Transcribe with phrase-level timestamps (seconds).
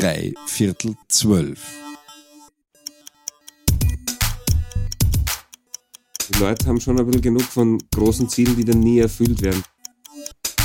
[0.00, 1.60] drei Viertel zwölf.
[6.28, 9.62] Die Leute haben schon ein bisschen genug von großen Zielen, die dann nie erfüllt werden.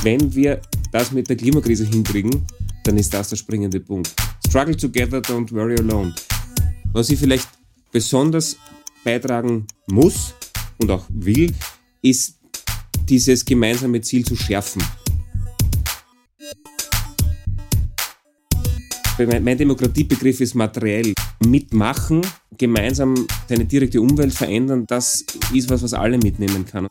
[0.03, 0.61] Wenn wir
[0.93, 2.45] das mit der Klimakrise hinkriegen,
[2.85, 4.13] dann ist das der springende Punkt.
[4.47, 6.15] Struggle together, don't worry alone.
[6.93, 7.49] Was ich vielleicht
[7.91, 8.55] besonders
[9.03, 10.33] beitragen muss
[10.77, 11.53] und auch will,
[12.01, 12.39] ist
[13.09, 14.81] dieses gemeinsame Ziel zu schärfen.
[19.17, 21.13] Mein Demokratiebegriff ist materiell.
[21.47, 22.21] Mitmachen,
[22.57, 23.15] gemeinsam
[23.47, 26.87] seine direkte Umwelt verändern, das ist was, was alle mitnehmen kann.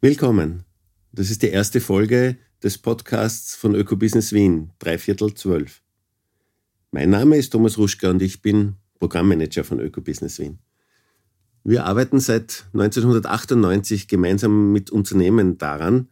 [0.00, 0.62] Willkommen.
[1.10, 5.82] Das ist die erste Folge des Podcasts von Ökobusiness Wien, dreiviertel zwölf.
[6.92, 10.60] Mein Name ist Thomas Ruschka und ich bin Programmmanager von Ökobusiness Wien.
[11.64, 16.08] Wir arbeiten seit 1998 gemeinsam mit Unternehmen daran,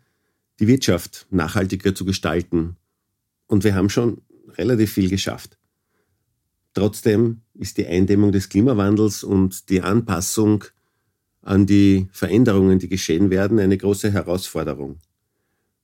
[0.60, 2.76] die Wirtschaft nachhaltiger zu gestalten.
[3.46, 4.22] Und wir haben schon
[4.56, 5.58] relativ viel geschafft.
[6.72, 10.64] Trotzdem ist die Eindämmung des Klimawandels und die Anpassung
[11.42, 14.98] an die Veränderungen, die geschehen werden, eine große Herausforderung.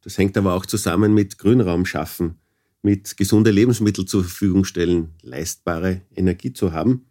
[0.02, 2.36] Das hängt aber auch zusammen mit Grünraum schaffen,
[2.82, 7.06] mit gesunde Lebensmittel zur Verfügung stellen, leistbare Energie zu haben,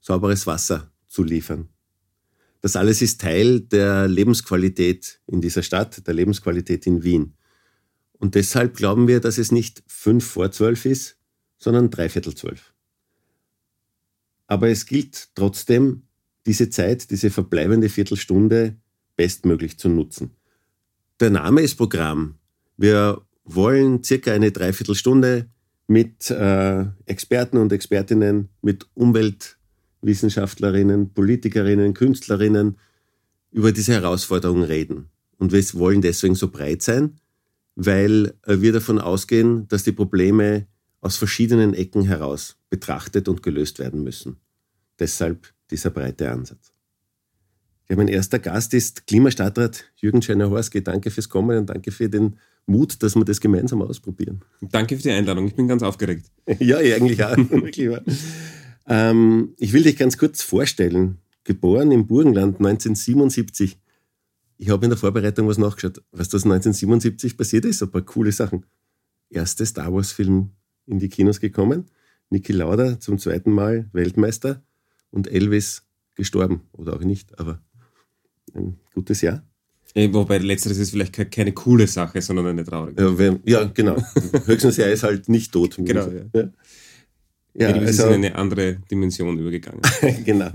[0.00, 1.68] sauberes Wasser zu liefern.
[2.66, 7.36] Das alles ist Teil der Lebensqualität in dieser Stadt, der Lebensqualität in Wien.
[8.14, 11.16] Und deshalb glauben wir, dass es nicht fünf vor zwölf ist,
[11.58, 12.74] sondern dreiviertel zwölf.
[14.48, 16.08] Aber es gilt trotzdem,
[16.44, 18.74] diese Zeit, diese verbleibende Viertelstunde
[19.14, 20.32] bestmöglich zu nutzen.
[21.20, 22.34] Der Name ist Programm.
[22.76, 25.48] Wir wollen circa eine Dreiviertelstunde
[25.86, 28.88] mit äh, Experten und Expertinnen, mit
[30.06, 32.76] Umweltwissenschaftlerinnen, Politikerinnen, Künstlerinnen
[33.50, 35.10] über diese Herausforderungen reden.
[35.38, 37.16] Und wir wollen deswegen so breit sein,
[37.74, 40.66] weil äh, wir davon ausgehen, dass die Probleme
[41.00, 44.36] aus verschiedenen Ecken heraus betrachtet und gelöst werden müssen.
[44.98, 46.72] Deshalb dieser breite Ansatz.
[47.88, 50.82] Ja, mein erster Gast ist Klimastadtrat Jürgen Scheiner-Horski.
[50.82, 52.36] Danke fürs Kommen und danke für den
[52.66, 54.40] Mut, dass wir das gemeinsam ausprobieren.
[54.60, 55.46] Danke für die Einladung.
[55.46, 56.30] Ich bin ganz aufgeregt.
[56.60, 57.36] ja, eigentlich auch.
[58.88, 61.18] ähm, ich will dich ganz kurz vorstellen.
[61.44, 63.78] Geboren im Burgenland 1977.
[64.58, 66.02] Ich habe in der Vorbereitung was nachgeschaut.
[66.12, 68.66] Was das 1977 passiert ist, ein paar coole Sachen.
[69.30, 70.50] Erster Star Wars-Film
[70.86, 71.86] in die Kinos gekommen.
[72.30, 74.62] Niki Lauda zum zweiten Mal Weltmeister
[75.10, 77.62] und Elvis gestorben oder auch nicht, aber
[78.54, 79.42] ein gutes Jahr.
[79.94, 83.02] Wobei letzteres ist vielleicht keine coole Sache, sondern eine traurige.
[83.02, 83.96] Ja, wenn, ja genau.
[84.46, 85.76] Höchstens er ist halt nicht tot.
[85.78, 86.24] genau, ja.
[86.34, 86.50] ja.
[87.58, 89.80] Ja Elvis also, ist in eine andere Dimension übergegangen.
[90.24, 90.50] genau.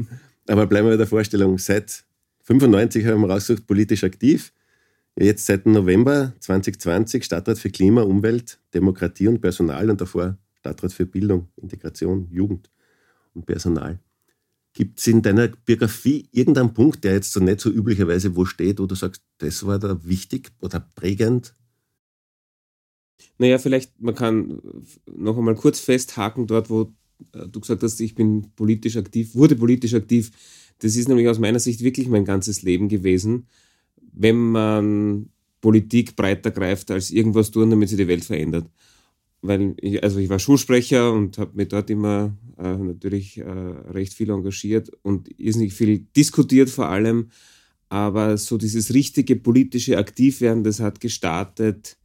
[0.48, 1.58] Aber bleiben wir bei der Vorstellung.
[1.58, 2.04] Seit
[2.44, 4.54] 95 haben wir rausgesucht, politisch aktiv.
[5.20, 11.06] Jetzt seit November 2020 Stadtrat für Klima, Umwelt, Demokratie und Personal und davor Stadtrat für
[11.06, 12.70] Bildung, Integration, Jugend
[13.34, 14.00] und Personal.
[14.74, 18.80] Gibt es in deiner Biografie irgendeinen Punkt, der jetzt so nicht so üblicherweise wo steht,
[18.80, 21.54] wo du sagst, das war da wichtig oder prägend?
[23.38, 24.62] Naja, vielleicht, man kann
[25.14, 26.94] noch einmal kurz festhaken dort, wo
[27.34, 30.32] äh, du gesagt hast, ich bin politisch aktiv, wurde politisch aktiv.
[30.80, 33.48] Das ist nämlich aus meiner Sicht wirklich mein ganzes Leben gewesen,
[34.14, 35.30] wenn man
[35.62, 38.68] Politik breiter greift als irgendwas tun, damit sie die Welt verändert
[39.42, 44.14] weil ich, also ich war Schulsprecher und habe mich dort immer äh, natürlich äh, recht
[44.14, 47.30] viel engagiert und irrsinnig viel diskutiert vor allem.
[47.90, 51.98] Aber so dieses richtige politische Aktivwerden, das hat gestartet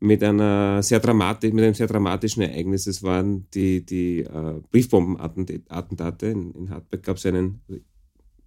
[0.00, 2.86] mit einer sehr dramatisch, mit einem sehr dramatischen Ereignis.
[2.86, 7.02] Es waren die, die äh, Briefbombenattentate in, in Hartberg.
[7.02, 7.60] Gab es einen,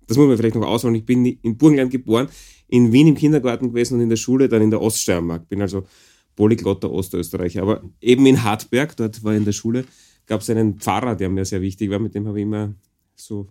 [0.08, 0.96] das muss man vielleicht noch ausholen.
[0.96, 2.28] Ich bin in Burgenland geboren,
[2.68, 5.48] in Wien im Kindergarten gewesen und in der Schule dann in der Oststeiermark.
[5.48, 5.86] Bin also
[6.36, 7.62] polyglotter Ostösterreicher.
[7.62, 9.86] Aber eben in Hartberg, dort war in der Schule,
[10.26, 12.74] gab es einen Pfarrer, der mir sehr wichtig war, mit dem habe ich immer
[13.16, 13.48] so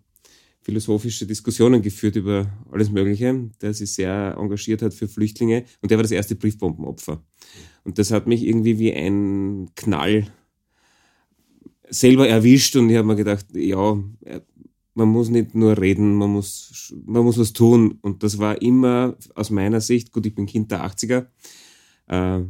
[0.63, 5.99] philosophische Diskussionen geführt über alles Mögliche, der sich sehr engagiert hat für Flüchtlinge und der
[5.99, 7.23] war das erste Briefbombenopfer.
[7.85, 10.27] Und das hat mich irgendwie wie ein Knall
[11.89, 14.03] selber erwischt und ich habe mir gedacht, ja,
[14.95, 17.99] man muss nicht nur reden, man muss, man muss was tun.
[18.03, 21.27] Und das war immer aus meiner Sicht, gut, ich bin Kind der 80er,
[22.09, 22.41] äh,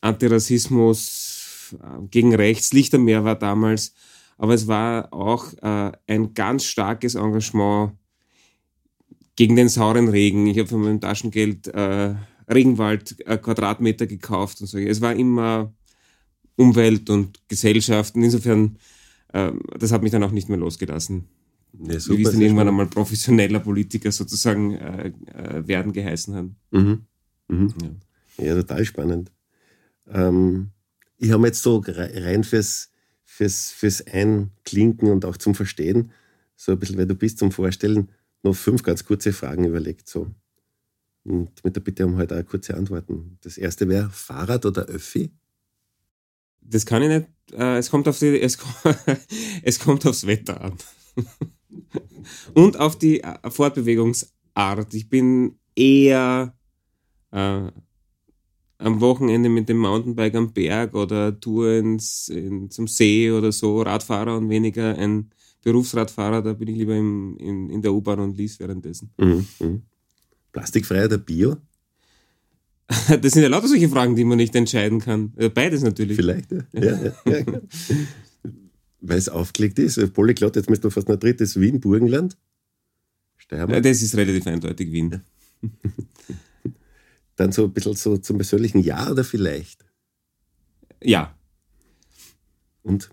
[0.00, 3.94] Antirassismus äh, gegen rechts, Lichtermeer war damals,
[4.36, 7.92] aber es war auch äh, ein ganz starkes Engagement
[9.36, 10.46] gegen den sauren Regen.
[10.46, 12.14] Ich habe von meinem Taschengeld äh,
[12.48, 14.78] Regenwald äh, Quadratmeter gekauft und so.
[14.78, 15.72] Es war immer
[16.56, 18.14] Umwelt und Gesellschaft.
[18.14, 18.78] Und insofern,
[19.32, 21.28] äh, das hat mich dann auch nicht mehr losgelassen.
[21.78, 26.56] Ja, super, Wie es dann irgendwann einmal professioneller Politiker sozusagen äh, äh, werden geheißen haben.
[26.70, 27.06] Mhm.
[27.48, 27.74] Mhm.
[28.38, 28.44] Ja.
[28.46, 28.54] ja.
[28.54, 29.32] total spannend.
[30.08, 30.70] Ähm,
[31.18, 32.90] ich habe jetzt so rein fürs,
[33.36, 36.10] fürs, fürs Einklinken und auch zum Verstehen,
[36.56, 38.08] so ein bisschen, wer du bist, zum Vorstellen,
[38.42, 40.08] noch fünf ganz kurze Fragen überlegt.
[40.08, 40.28] So.
[41.24, 43.38] Und mit der Bitte um heute halt auch kurze Antworten.
[43.42, 45.32] Das erste wäre Fahrrad oder Öffi?
[46.62, 47.28] Das kann ich nicht.
[47.52, 48.56] Äh, es, kommt auf die, es,
[49.62, 50.78] es kommt aufs Wetter an.
[52.54, 54.94] Und auf die äh, Fortbewegungsart.
[54.94, 56.56] Ich bin eher
[57.32, 57.70] äh,
[58.78, 63.82] am Wochenende mit dem Mountainbike am Berg oder Tour ins, in, zum See oder so
[63.82, 65.30] Radfahrer und weniger ein
[65.62, 66.42] Berufsradfahrer.
[66.42, 69.10] Da bin ich lieber im, in, in der U-Bahn und lies währenddessen.
[69.18, 69.78] Mhm, mh.
[70.52, 71.56] Plastikfrei oder Bio?
[73.20, 75.32] Das sind ja lauter solche Fragen, die man nicht entscheiden kann.
[75.54, 76.16] Beides natürlich.
[76.16, 76.62] Vielleicht, ja.
[76.72, 77.60] ja, ja, ja
[79.00, 80.12] Weil es aufgelegt ist.
[80.12, 82.36] Polyglot, jetzt müsste man fast noch drittes Wien, Burgenland.
[83.38, 83.82] Steiermark.
[83.82, 85.20] Das ist relativ eindeutig Wien.
[87.36, 89.84] Dann so ein bisschen so zum persönlichen Ja oder vielleicht?
[91.02, 91.36] Ja.
[92.82, 93.10] Und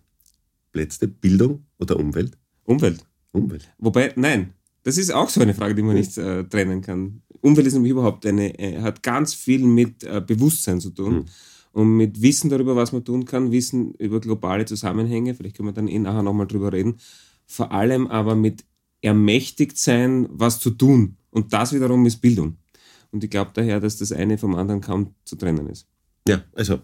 [0.73, 2.37] letzte Bildung oder Umwelt?
[2.63, 3.05] Umwelt.
[3.31, 3.69] Umwelt.
[3.77, 4.53] Wobei, nein,
[4.83, 7.21] das ist auch so eine Frage, die man nicht äh, trennen kann.
[7.41, 11.15] Umwelt ist nämlich überhaupt eine, äh, hat ganz viel mit äh, Bewusstsein zu tun.
[11.15, 11.25] Mhm.
[11.73, 15.73] Und mit Wissen darüber, was man tun kann, Wissen über globale Zusammenhänge, vielleicht können wir
[15.73, 16.99] dann eh nachher nochmal drüber reden.
[17.47, 18.63] Vor allem aber mit
[19.01, 21.17] ermächtigt sein, was zu tun.
[21.31, 22.57] Und das wiederum ist Bildung.
[23.13, 25.87] Und ich glaube daher, dass das eine vom anderen kaum zu trennen ist.
[26.27, 26.81] Ja, also.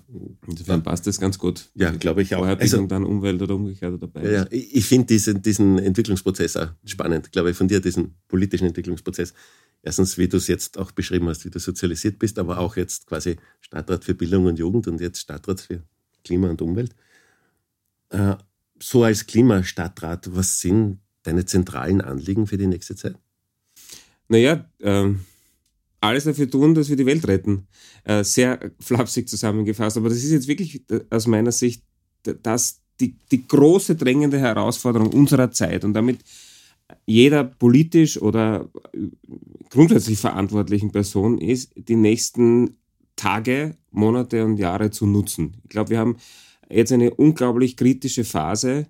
[0.47, 1.69] Insofern passt das ganz gut.
[1.73, 2.39] Ja, glaube ich auch.
[2.39, 4.29] Vorher also, dann Umwelt oder umgekehrt dabei.
[4.29, 8.67] Ja, ich, ich finde diesen, diesen Entwicklungsprozess auch spannend, glaube ich, von dir, diesen politischen
[8.67, 9.33] Entwicklungsprozess.
[9.81, 13.07] Erstens, wie du es jetzt auch beschrieben hast, wie du sozialisiert bist, aber auch jetzt
[13.07, 15.81] quasi Stadtrat für Bildung und Jugend und jetzt Stadtrat für
[16.23, 16.93] Klima und Umwelt.
[18.09, 18.35] Äh,
[18.79, 23.15] so als Klimastadtrat, was sind deine zentralen Anliegen für die nächste Zeit?
[24.27, 25.21] Naja, ähm,
[26.01, 27.67] alles dafür tun, dass wir die Welt retten.
[28.03, 31.83] Äh, sehr flapsig zusammengefasst, aber das ist jetzt wirklich äh, aus meiner Sicht
[32.23, 36.19] das, die, die große drängende Herausforderung unserer Zeit und damit
[37.05, 39.07] jeder politisch oder äh,
[39.69, 42.77] grundsätzlich verantwortlichen Person ist, die nächsten
[43.15, 45.57] Tage, Monate und Jahre zu nutzen.
[45.63, 46.17] Ich glaube, wir haben
[46.69, 48.87] jetzt eine unglaublich kritische Phase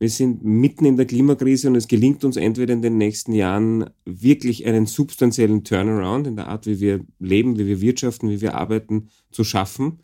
[0.00, 3.90] wir sind mitten in der Klimakrise und es gelingt uns entweder in den nächsten Jahren
[4.06, 8.54] wirklich einen substanziellen Turnaround in der Art, wie wir leben, wie wir wirtschaften, wie wir
[8.54, 10.00] arbeiten, zu schaffen,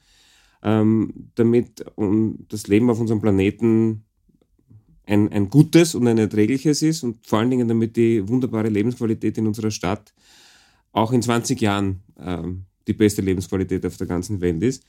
[0.63, 1.87] ähm, damit
[2.49, 4.05] das Leben auf unserem Planeten
[5.07, 9.39] ein, ein gutes und ein erträgliches ist und vor allen Dingen damit die wunderbare Lebensqualität
[9.39, 10.13] in unserer Stadt
[10.93, 14.85] auch in 20 Jahren ähm, die beste Lebensqualität auf der ganzen Welt ist.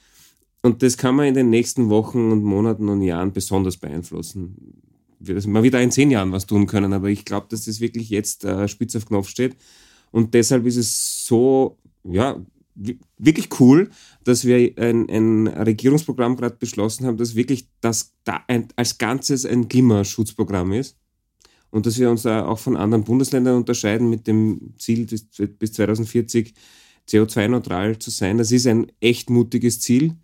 [0.63, 4.81] Und das kann man in den nächsten Wochen und Monaten und Jahren besonders beeinflussen
[5.19, 6.93] wird es mal wieder in zehn Jahren was tun können.
[6.93, 9.55] Aber ich glaube, dass das wirklich jetzt äh, spitz auf Knopf steht.
[10.11, 12.39] Und deshalb ist es so, ja,
[13.17, 13.89] wirklich cool,
[14.23, 19.45] dass wir ein, ein Regierungsprogramm gerade beschlossen haben, dass wirklich das da ein, als Ganzes
[19.45, 20.97] ein Klimaschutzprogramm ist.
[21.69, 26.53] Und dass wir uns auch von anderen Bundesländern unterscheiden mit dem Ziel, bis 2040
[27.09, 28.37] CO2-neutral zu sein.
[28.37, 30.15] Das ist ein echt mutiges Ziel.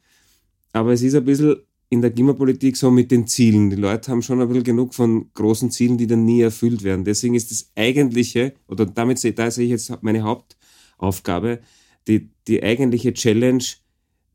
[0.71, 1.57] Aber es ist ein bisschen
[1.93, 3.69] in der Klimapolitik so mit den Zielen.
[3.69, 7.05] Die Leute haben schon ein bisschen genug von großen Zielen, die dann nie erfüllt werden.
[7.05, 11.59] Deswegen ist das eigentliche, oder damit sehe, da sehe ich jetzt meine Hauptaufgabe,
[12.07, 13.63] die, die eigentliche Challenge,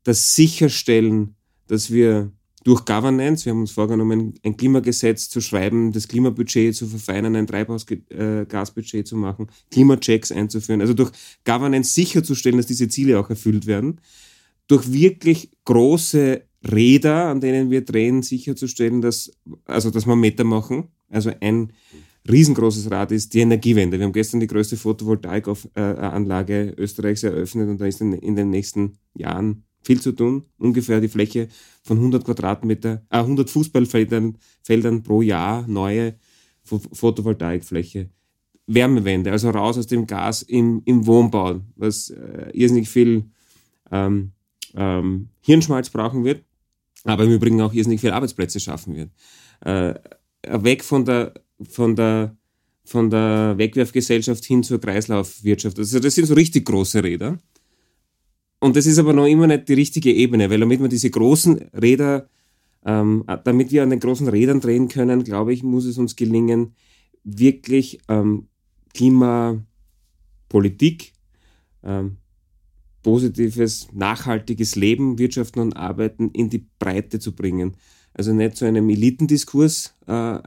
[0.03, 1.35] das Sicherstellen,
[1.67, 2.31] dass wir
[2.63, 7.47] durch Governance, wir haben uns vorgenommen, ein Klimagesetz zu schreiben, das Klimabudget zu verfeinern, ein
[7.47, 11.11] Treibhausgasbudget zu machen, Klimachecks einzuführen, also durch
[11.45, 13.99] Governance sicherzustellen, dass diese Ziele auch erfüllt werden,
[14.67, 19.31] durch wirklich große Räder, an denen wir drehen, sicherzustellen, dass,
[19.65, 20.89] also, dass wir Meter machen.
[21.09, 21.71] Also ein
[22.29, 23.97] riesengroßes Rad ist die Energiewende.
[23.97, 29.63] Wir haben gestern die größte Photovoltaikanlage Österreichs eröffnet und da ist in, den nächsten Jahren
[29.81, 30.43] viel zu tun.
[30.57, 31.47] Ungefähr die Fläche
[31.81, 36.15] von 100 Quadratmeter, äh, 100 Fußballfeldern Feldern pro Jahr neue
[36.63, 38.09] Photovoltaikfläche.
[38.67, 43.23] Wärmewende, also raus aus dem Gas im, im Wohnbau, was äh, irrsinnig viel
[43.91, 44.33] ähm,
[44.75, 46.43] ähm, Hirnschmalz brauchen wird
[47.03, 49.11] aber im Übrigen auch irrsinnig viele Arbeitsplätze schaffen wird.
[49.61, 49.95] Äh,
[50.47, 52.37] weg von der, von der,
[52.85, 55.79] von der Wegwerfgesellschaft hin zur Kreislaufwirtschaft.
[55.79, 57.37] Also das sind so richtig große Räder.
[58.59, 61.69] Und das ist aber noch immer nicht die richtige Ebene, weil damit man diese großen
[61.81, 62.27] Räder,
[62.85, 66.75] ähm, damit wir an den großen Rädern drehen können, glaube ich, muss es uns gelingen,
[67.23, 68.49] wirklich ähm,
[68.93, 71.13] Klimapolitik,
[71.83, 72.17] ähm,
[73.09, 77.75] positives, nachhaltiges Leben, Wirtschaften und Arbeiten in die Breite zu bringen.
[78.13, 80.37] Also nicht zu einem Elitendiskurs äh,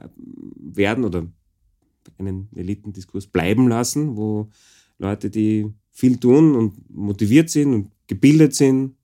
[0.55, 1.27] werden oder
[2.17, 4.49] einen Elitendiskurs bleiben lassen, wo
[4.97, 8.95] Leute, die viel tun und motiviert sind und gebildet sind,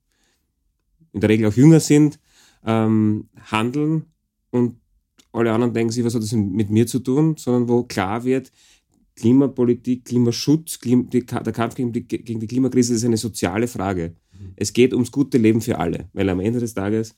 [1.12, 2.18] in der Regel auch jünger sind,
[2.64, 4.06] ähm, handeln
[4.52, 4.78] und
[5.34, 8.54] alle anderen denken sich, was hat das mit mir zu tun, sondern wo klar wird,
[9.20, 14.16] Klimapolitik, Klimaschutz, Klim die, der Kampf gegen die, gegen die, Klimakrise ist eine soziale Frage.
[14.34, 14.54] Mhm.
[14.56, 17.16] Es geht ums gute Leben für alle, weil am Ende des Tages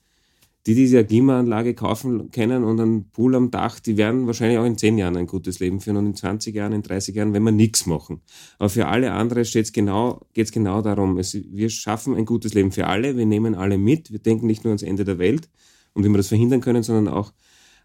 [0.68, 4.78] die diese Klimaanlage kaufen können und einen Pool am Dach, die werden wahrscheinlich auch in
[4.78, 7.52] 10 Jahren ein gutes Leben führen und in 20 Jahren, in 30 Jahren, wenn wir
[7.52, 8.22] nichts machen.
[8.60, 12.72] Aber für alle anderen steht's genau, geht's genau darum, es, wir schaffen ein gutes Leben
[12.72, 15.50] für alle, wir nehmen alle mit, wir denken nicht nur ans Ende der Welt
[15.94, 17.34] und wie wir das verhindern können, sondern auch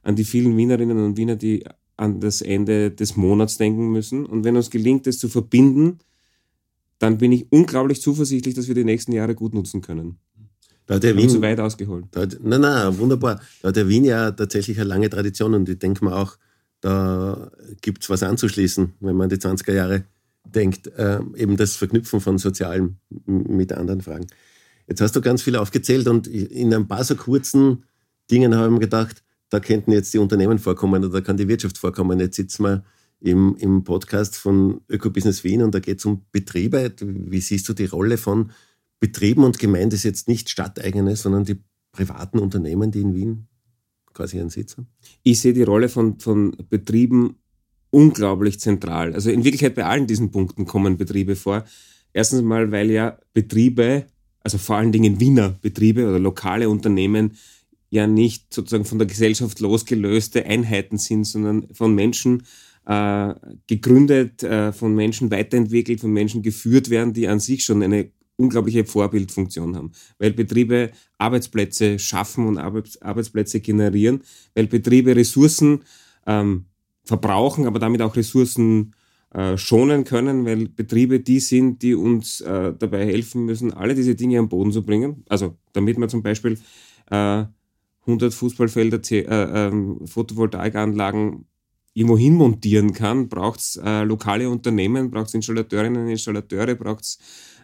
[0.03, 1.65] an die vielen Wienerinnen und Wiener, die
[1.97, 4.27] an das Ende des Monats denken müssen.
[4.27, 5.99] Und wenn uns gelingt, das zu verbinden,
[6.99, 10.19] dann bin ich unglaublich zuversichtlich, dass wir die nächsten Jahre gut nutzen können.
[10.87, 12.07] Da hat der Wien, zu weit ausgeholt.
[12.13, 13.41] Da hat, nein, nein, wunderbar.
[13.61, 16.37] Da hat der Wien ja tatsächlich eine lange Tradition und ich denke mir auch,
[16.81, 17.51] da
[17.81, 20.05] gibt es was anzuschließen, wenn man die 20er Jahre
[20.45, 24.27] denkt, äh, eben das Verknüpfen von Sozialem mit anderen Fragen.
[24.87, 27.85] Jetzt hast du ganz viel aufgezählt und in ein paar so kurzen
[28.31, 31.49] Dingen habe ich mir gedacht, da könnten jetzt die Unternehmen vorkommen oder da kann die
[31.49, 32.19] Wirtschaft vorkommen.
[32.21, 32.85] Jetzt sitzen wir
[33.21, 36.93] im, im Podcast von Ökobusiness Wien und da geht es um Betriebe.
[37.01, 38.51] Wie siehst du die Rolle von
[38.99, 41.63] Betrieben und gemeint ist jetzt nicht stadteigene, sondern die
[41.93, 43.47] privaten Unternehmen, die in Wien
[44.13, 44.89] quasi ihren Sitz haben?
[45.23, 47.37] Ich sehe die Rolle von, von Betrieben
[47.91, 49.15] unglaublich zentral.
[49.15, 51.65] Also in Wirklichkeit bei allen diesen Punkten kommen Betriebe vor.
[52.13, 54.07] Erstens mal, weil ja Betriebe,
[54.41, 57.33] also vor allen Dingen Wiener Betriebe oder lokale Unternehmen,
[57.91, 62.43] ja nicht sozusagen von der Gesellschaft losgelöste Einheiten sind, sondern von Menschen
[62.87, 63.35] äh,
[63.67, 68.85] gegründet, äh, von Menschen weiterentwickelt, von Menschen geführt werden, die an sich schon eine unglaubliche
[68.85, 74.23] Vorbildfunktion haben, weil Betriebe Arbeitsplätze schaffen und Arbeitsplätze generieren,
[74.55, 75.83] weil Betriebe Ressourcen
[76.27, 76.67] ähm,
[77.05, 78.95] verbrauchen, aber damit auch Ressourcen
[79.33, 84.15] äh, schonen können, weil Betriebe die sind, die uns äh, dabei helfen müssen, alle diese
[84.15, 85.25] Dinge am Boden zu bringen.
[85.29, 86.59] Also damit man zum Beispiel
[87.11, 87.45] äh,
[88.07, 91.45] 100 Fußballfelder, äh, ähm, Photovoltaikanlagen
[91.95, 97.19] irgendwo hinmontieren kann, braucht es äh, lokale Unternehmen, braucht es Installateurinnen und Installateure, braucht es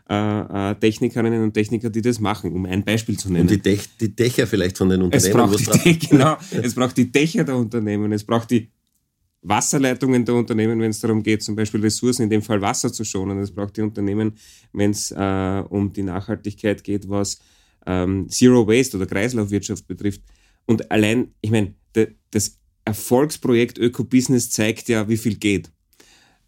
[0.08, 3.42] äh, äh, Technikerinnen und Techniker, die das machen, um ein Beispiel zu nennen.
[3.42, 5.50] Und die, Dech, die Dächer vielleicht von den Unternehmen.
[5.52, 8.70] Es braucht, die, genau, es braucht die Dächer der Unternehmen, es braucht die
[9.42, 13.04] Wasserleitungen der Unternehmen, wenn es darum geht, zum Beispiel Ressourcen, in dem Fall Wasser zu
[13.04, 13.38] schonen.
[13.38, 14.32] Es braucht die Unternehmen,
[14.72, 17.38] wenn es äh, um die Nachhaltigkeit geht, was
[17.86, 20.22] ähm, Zero Waste oder Kreislaufwirtschaft betrifft.
[20.66, 21.74] Und allein, ich meine,
[22.30, 25.70] das Erfolgsprojekt Ökobusiness zeigt ja, wie viel geht.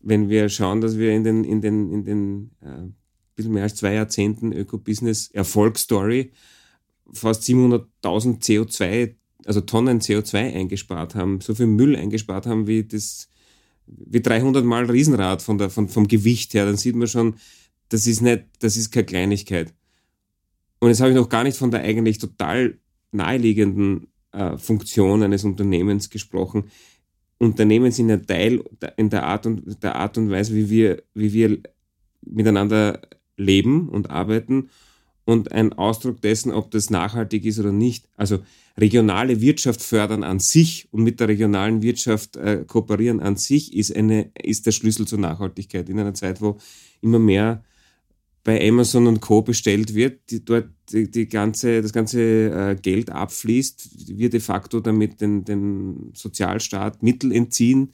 [0.01, 2.89] Wenn wir schauen, dass wir in den, in den, in den äh,
[3.35, 6.33] bisschen mehr als zwei Jahrzehnten Öko-Business Erfolgsstory
[7.13, 9.15] fast 700.000 CO2,
[9.45, 13.29] also Tonnen CO2 eingespart haben, so viel Müll eingespart haben wie das,
[13.87, 17.37] wie 300 Mal Riesenrad von der, von, vom Gewicht her, dann sieht man schon,
[17.89, 19.75] das ist nicht, das ist keine Kleinigkeit.
[20.85, 22.77] Und jetzt habe ich noch gar nicht von der eigentlich total
[23.11, 26.65] naheliegenden äh, Funktion eines Unternehmens gesprochen.
[27.39, 28.63] Unternehmen sind ein Teil
[28.99, 31.59] in der Art und, der Art und Weise, wie wir, wie wir
[32.21, 33.01] miteinander
[33.39, 34.69] leben und arbeiten
[35.25, 38.11] und ein Ausdruck dessen, ob das nachhaltig ist oder nicht.
[38.19, 38.41] Also
[38.77, 43.97] regionale Wirtschaft fördern an sich und mit der regionalen Wirtschaft äh, kooperieren an sich ist,
[43.97, 45.89] eine, ist der Schlüssel zur Nachhaltigkeit.
[45.89, 46.59] In einer Zeit, wo
[47.01, 47.65] immer mehr
[48.45, 49.43] bei Amazon und Co.
[49.43, 54.81] bestellt wird, die dort die, die ganze, das ganze äh, Geld abfließt, wir de facto
[54.81, 57.91] damit den, den Sozialstaat Mittel entziehen,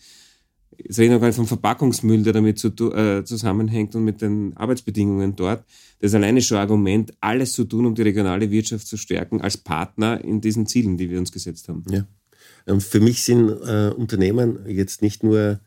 [0.85, 4.57] ich rede noch gar nicht vom Verpackungsmüll, der damit zu, äh, zusammenhängt und mit den
[4.57, 5.65] Arbeitsbedingungen dort.
[5.99, 9.41] Das ist alleine schon ein Argument, alles zu tun, um die regionale Wirtschaft zu stärken,
[9.41, 11.85] als Partner in diesen Zielen, die wir uns gesetzt haben.
[11.91, 12.07] Ja.
[12.67, 15.61] Ähm, für mich sind äh, Unternehmen jetzt nicht nur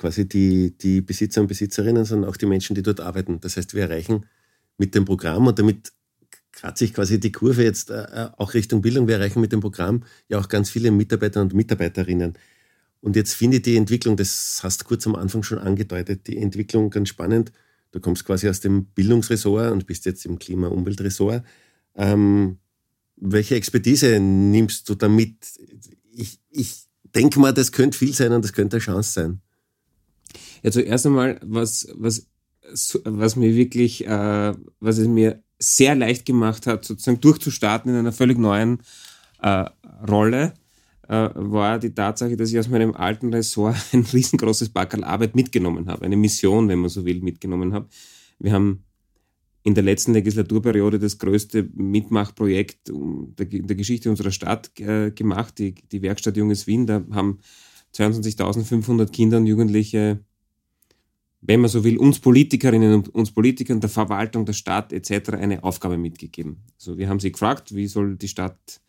[0.00, 3.40] quasi die, die Besitzer und Besitzerinnen, sondern auch die Menschen, die dort arbeiten.
[3.40, 4.26] Das heißt, wir erreichen
[4.78, 5.92] mit dem Programm und damit
[6.52, 9.06] kratze ich quasi die Kurve jetzt äh, äh, auch Richtung Bildung.
[9.06, 12.34] Wir erreichen mit dem Programm ja auch ganz viele Mitarbeiter und Mitarbeiterinnen.
[13.02, 16.38] Und jetzt finde ich die Entwicklung, das hast du kurz am Anfang schon angedeutet, die
[16.38, 17.52] Entwicklung ganz spannend.
[17.92, 21.44] Du kommst quasi aus dem Bildungsressort und bist jetzt im Klima-Umweltressort.
[21.94, 22.58] Ähm,
[23.16, 25.36] welche Expertise nimmst du damit?
[26.12, 29.40] Ich, ich denke mal, das könnte viel sein und das könnte eine Chance sein.
[30.62, 32.26] Ja, zuerst einmal, was, was,
[33.04, 38.12] was mir wirklich, äh, was es mir sehr leicht gemacht hat, sozusagen durchzustarten in einer
[38.12, 38.78] völlig neuen
[39.42, 39.66] äh,
[40.08, 40.54] Rolle,
[41.08, 45.88] äh, war die Tatsache, dass ich aus meinem alten Ressort ein riesengroßes Backerl Arbeit mitgenommen
[45.88, 47.88] habe, eine Mission, wenn man so will, mitgenommen habe.
[48.38, 48.84] Wir haben
[49.62, 55.74] in der letzten Legislaturperiode das größte Mitmachprojekt der, der Geschichte unserer Stadt äh, gemacht, die,
[55.74, 56.86] die Werkstatt Junges Wien.
[56.86, 57.40] Da haben
[57.94, 60.24] 22.500 Kinder und Jugendliche
[61.42, 65.30] wenn man so will, uns Politikerinnen und uns Politikern, der Verwaltung, der Stadt etc.
[65.30, 66.64] eine Aufgabe mitgegeben.
[66.76, 68.80] Also wir haben sie gefragt, wie soll die Stadt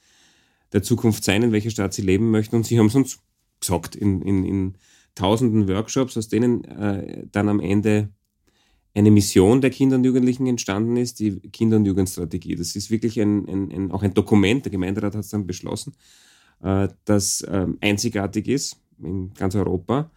[0.74, 3.20] der Zukunft sein, in welcher Stadt sie leben möchten und sie haben es uns
[3.60, 4.78] gesagt in, in, in
[5.16, 8.10] tausenden Workshops, aus denen äh, dann am Ende
[8.94, 12.56] eine Mission der Kinder und Jugendlichen entstanden ist, die Kinder- und Jugendstrategie.
[12.56, 15.94] Das ist wirklich ein, ein, ein auch ein Dokument, der Gemeinderat hat es dann beschlossen,
[16.62, 20.12] äh, das äh, einzigartig ist in ganz Europa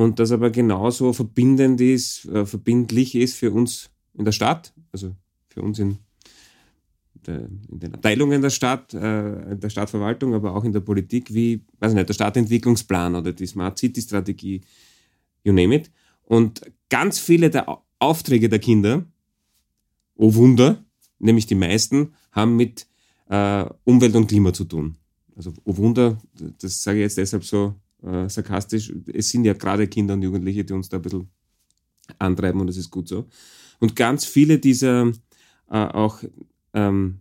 [0.00, 5.14] und das aber genauso verbindend ist, äh, verbindlich ist für uns in der Stadt, also
[5.48, 5.98] für uns in,
[7.26, 11.66] der, in den Abteilungen der Stadt, äh, der Stadtverwaltung, aber auch in der Politik, wie,
[11.80, 14.62] weiß nicht, der Stadtentwicklungsplan oder die Smart City Strategie,
[15.44, 15.90] you name it.
[16.22, 17.66] Und ganz viele der
[17.98, 19.04] Aufträge der Kinder,
[20.14, 20.82] oh Wunder,
[21.18, 22.86] nämlich die meisten, haben mit
[23.28, 24.96] äh, Umwelt und Klima zu tun.
[25.36, 26.16] Also, oh Wunder,
[26.58, 28.92] das sage ich jetzt deshalb so äh, sarkastisch.
[29.12, 31.30] Es sind ja gerade Kinder und Jugendliche, die uns da ein bisschen
[32.18, 33.28] antreiben und das ist gut so.
[33.78, 35.12] Und ganz viele dieser
[35.70, 36.22] äh, auch,
[36.74, 37.20] ähm,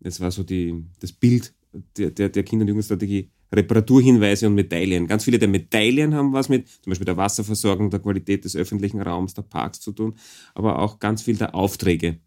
[0.00, 1.54] das war so die, das Bild
[1.96, 5.06] der, der, der Kinder- und Jugendstrategie, Reparaturhinweise und Medaillen.
[5.06, 9.00] Ganz viele der Medaillen haben was mit zum Beispiel der Wasserversorgung, der Qualität des öffentlichen
[9.00, 10.16] Raums, der Parks zu tun,
[10.54, 12.18] aber auch ganz viel der Aufträge.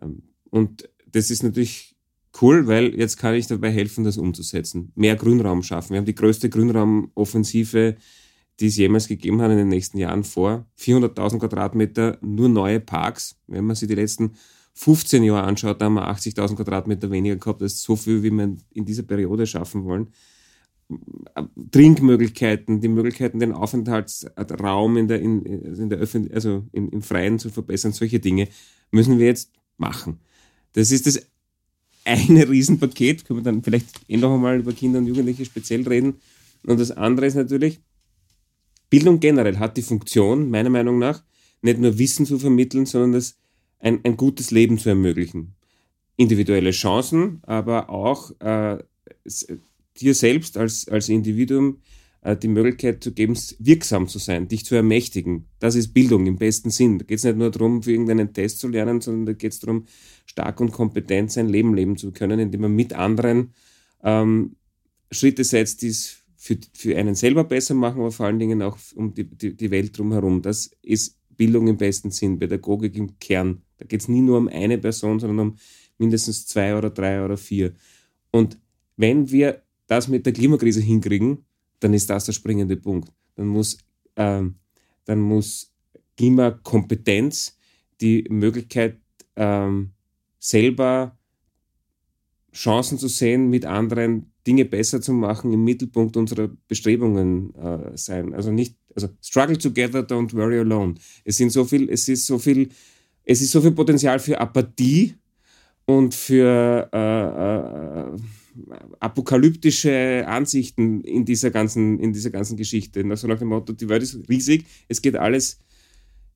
[0.00, 0.22] Mhm.
[0.50, 1.96] Und das ist natürlich
[2.40, 4.92] cool, weil jetzt kann ich dabei helfen, das umzusetzen.
[4.94, 5.90] Mehr Grünraum schaffen.
[5.90, 7.96] Wir haben die größte Grünraumoffensive,
[8.60, 10.66] die es jemals gegeben hat in den nächsten Jahren vor.
[10.78, 13.36] 400.000 Quadratmeter, nur neue Parks.
[13.46, 14.32] Wenn man sich die letzten
[14.74, 17.62] 15 Jahre anschaut, da haben wir 80.000 Quadratmeter weniger gehabt.
[17.62, 20.08] Das ist so viel, wie wir in dieser Periode schaffen wollen.
[21.70, 27.38] Trinkmöglichkeiten, die Möglichkeiten, den Aufenthaltsraum in der, in, in der Öffentlich also im, im Freien
[27.38, 28.48] zu verbessern, solche Dinge
[28.90, 30.20] müssen wir jetzt machen.
[30.72, 31.28] Das ist das
[32.08, 36.14] eine Riesenpaket, können wir dann vielleicht eh noch einmal über Kinder und Jugendliche speziell reden.
[36.66, 37.80] Und das andere ist natürlich,
[38.90, 41.22] Bildung generell hat die Funktion, meiner Meinung nach,
[41.60, 43.36] nicht nur Wissen zu vermitteln, sondern das
[43.80, 45.54] ein, ein gutes Leben zu ermöglichen.
[46.16, 48.78] Individuelle Chancen, aber auch äh,
[50.00, 51.78] dir selbst als, als Individuum
[52.36, 55.46] die Möglichkeit zu geben, wirksam zu sein, dich zu ermächtigen.
[55.60, 56.98] Das ist Bildung im besten Sinn.
[56.98, 59.60] Da geht es nicht nur darum, für irgendeinen Test zu lernen, sondern da geht es
[59.60, 59.86] darum,
[60.26, 63.54] stark und kompetent sein Leben leben zu können, indem man mit anderen
[64.02, 64.56] ähm,
[65.10, 68.78] Schritte setzt, die es für, für einen selber besser machen, aber vor allen Dingen auch
[68.94, 70.42] um die, die, die Welt drumherum.
[70.42, 73.62] Das ist Bildung im besten Sinn, Pädagogik im Kern.
[73.78, 75.56] Da geht es nie nur um eine Person, sondern um
[75.98, 77.74] mindestens zwei oder drei oder vier.
[78.30, 78.58] Und
[78.96, 81.44] wenn wir das mit der Klimakrise hinkriegen,
[81.80, 83.12] dann ist das der springende Punkt.
[83.36, 83.78] Dann muss,
[84.16, 84.56] ähm,
[85.04, 85.72] dann muss
[86.16, 87.56] Klimakompetenz
[88.00, 88.98] die Möglichkeit,
[89.36, 89.92] ähm,
[90.38, 91.16] selber
[92.52, 98.34] Chancen zu sehen, mit anderen Dinge besser zu machen, im Mittelpunkt unserer Bestrebungen äh, sein.
[98.34, 100.94] Also nicht, also struggle together, don't worry alone.
[101.24, 102.70] Es sind so viel, es ist so viel,
[103.24, 105.14] es ist so viel Potenzial für Apathie
[105.88, 108.18] und für äh, äh,
[109.00, 113.02] apokalyptische Ansichten in dieser ganzen, in dieser ganzen Geschichte.
[113.16, 115.60] So nach dem Motto, die Welt ist riesig, es geht alles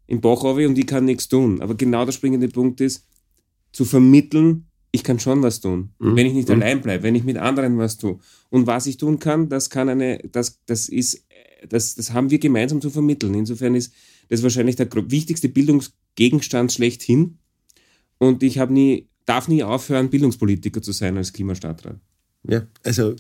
[0.06, 1.60] im Bauch und ich kann nichts tun.
[1.60, 3.06] Aber genau der springende Punkt ist,
[3.72, 6.16] zu vermitteln, ich kann schon was tun, mhm.
[6.16, 6.54] wenn ich nicht mhm.
[6.54, 8.18] allein bleibe, wenn ich mit anderen was tue.
[8.48, 11.26] Und was ich tun kann, das kann eine, das, das ist,
[11.68, 13.34] das, das haben wir gemeinsam zu vermitteln.
[13.34, 13.92] Insofern ist
[14.30, 17.36] das wahrscheinlich der wichtigste Bildungsgegenstand schlechthin.
[18.16, 21.96] Und ich habe nie, darf nie aufhören, Bildungspolitiker zu sein als Klimastadtrat.
[22.48, 23.14] Ja, also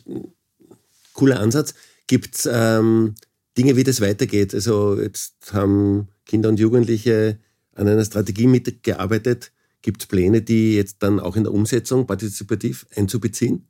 [1.12, 1.74] cooler Ansatz.
[2.06, 3.14] Gibt es ähm,
[3.56, 4.54] Dinge, wie das weitergeht?
[4.54, 7.38] Also jetzt haben Kinder und Jugendliche
[7.74, 9.52] an einer Strategie mitgearbeitet.
[9.82, 13.66] Gibt es Pläne, die jetzt dann auch in der Umsetzung partizipativ einzubeziehen?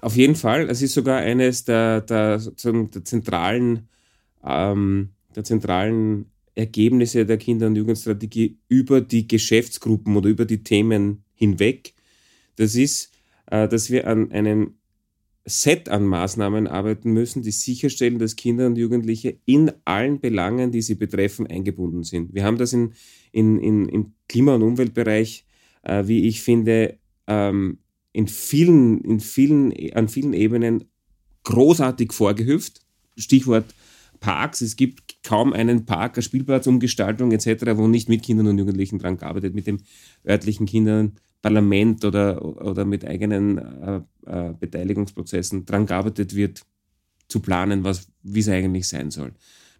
[0.00, 0.68] Auf jeden Fall.
[0.68, 3.88] Es ist sogar eines der, der, der zentralen,
[4.44, 11.24] ähm, der zentralen Ergebnisse der Kinder- und Jugendstrategie über die Geschäftsgruppen oder über die Themen
[11.42, 11.94] hinweg.
[12.56, 13.12] Das ist
[13.52, 14.74] äh, dass wir an einem
[15.44, 20.82] Set an Maßnahmen arbeiten müssen, die sicherstellen, dass Kinder und Jugendliche in allen Belangen, die
[20.82, 22.32] sie betreffen, eingebunden sind.
[22.32, 22.92] Wir haben das in,
[23.32, 25.44] in, in, im Klima- und Umweltbereich,
[25.82, 27.78] äh, wie ich finde, ähm,
[28.12, 30.84] in vielen, in vielen, an vielen Ebenen
[31.44, 32.80] großartig vorgehüpft.
[33.16, 33.74] Stichwort
[34.20, 34.60] Parks.
[34.60, 39.18] Es gibt kaum einen Park, eine Spielplatzumgestaltung etc., wo nicht mit Kindern und Jugendlichen dran
[39.18, 39.82] gearbeitet, mit den
[40.24, 46.62] örtlichen Kindern, Parlament oder, oder mit eigenen äh, äh, Beteiligungsprozessen daran gearbeitet wird,
[47.28, 47.84] zu planen,
[48.22, 49.32] wie es eigentlich sein soll.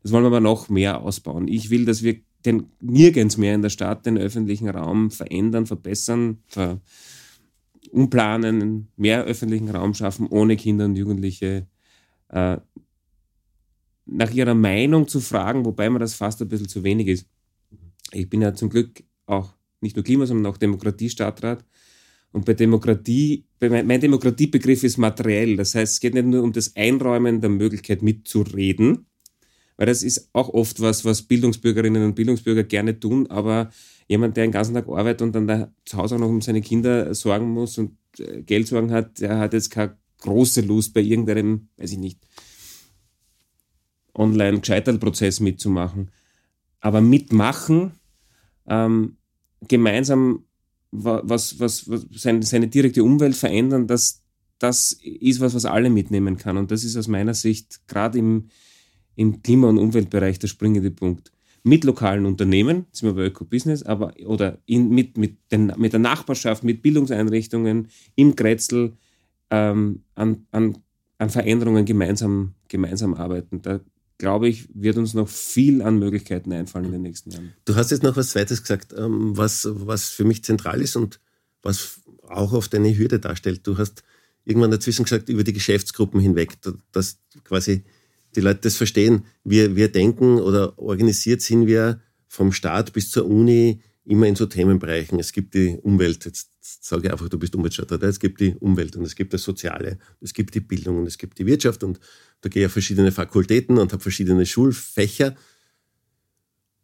[0.03, 1.47] Das wollen wir aber noch mehr ausbauen.
[1.49, 6.39] Ich will, dass wir den, nirgends mehr in der Stadt den öffentlichen Raum verändern, verbessern,
[6.49, 6.81] ver,
[7.93, 11.69] umplanen, mehr öffentlichen Raum schaffen, ohne Kinder und Jugendliche
[12.29, 12.57] äh,
[14.07, 17.29] nach ihrer Meinung zu fragen, wobei mir das fast ein bisschen zu wenig ist.
[18.11, 21.65] Ich bin ja zum Glück auch nicht nur Klima, sondern auch Demokratiestadtrat.
[22.33, 25.57] Und bei Demokratie, mein Demokratiebegriff ist materiell.
[25.57, 29.07] Das heißt, es geht nicht nur um das Einräumen der Möglichkeit mitzureden,
[29.77, 33.71] weil das ist auch oft was, was Bildungsbürgerinnen und Bildungsbürger gerne tun, aber
[34.09, 36.63] jemand, der den ganzen Tag arbeitet und dann da zu Hause auch noch um seine
[36.63, 41.01] Kinder sorgen muss und äh, Geld sorgen hat, der hat jetzt keine große Lust bei
[41.01, 42.19] irgendeinem, weiß ich nicht,
[44.15, 46.11] Online-Gescheiterprozess mitzumachen.
[46.81, 47.93] Aber mitmachen,
[48.67, 49.17] ähm,
[49.69, 50.45] gemeinsam
[50.93, 54.23] was, was, was seine, seine direkte Umwelt verändern, das,
[54.59, 56.57] das ist was, was alle mitnehmen kann.
[56.57, 58.49] Und das ist aus meiner Sicht gerade im,
[59.17, 61.33] im Klima- und Umweltbereich der springende Punkt.
[61.65, 66.01] Mit lokalen Unternehmen, sind wir bei Öko-Business, aber oder in, mit, mit, den, mit der
[66.01, 68.95] Nachbarschaft, mit Bildungseinrichtungen, im Kretzel
[69.51, 70.79] ähm, an, an,
[71.19, 73.63] an Veränderungen gemeinsam, gemeinsam arbeiten.
[73.63, 73.81] Da
[74.19, 77.53] glaube ich, wird uns noch viel an Möglichkeiten einfallen in den nächsten Jahren.
[77.65, 81.21] Du hast jetzt noch was Zweites gesagt, ähm, was, was für mich zentral ist und
[81.63, 83.67] was auch oft eine Hürde darstellt.
[83.67, 84.03] Du hast
[84.45, 86.53] irgendwann dazwischen gesagt, über die Geschäftsgruppen hinweg,
[86.93, 87.85] dass quasi
[88.35, 89.25] die Leute das verstehen.
[89.45, 94.47] Wir, wir denken oder organisiert sind wir vom Staat bis zur Uni immer in so
[94.47, 95.19] Themenbereichen.
[95.19, 98.97] Es gibt die Umwelt, jetzt sage ich einfach, du bist Umweltstadtrat, es gibt die Umwelt
[98.97, 102.01] und es gibt das Soziale, es gibt die Bildung und es gibt die Wirtschaft und
[102.41, 105.37] da gehe ich auf verschiedene Fakultäten und habe verschiedene Schulfächer.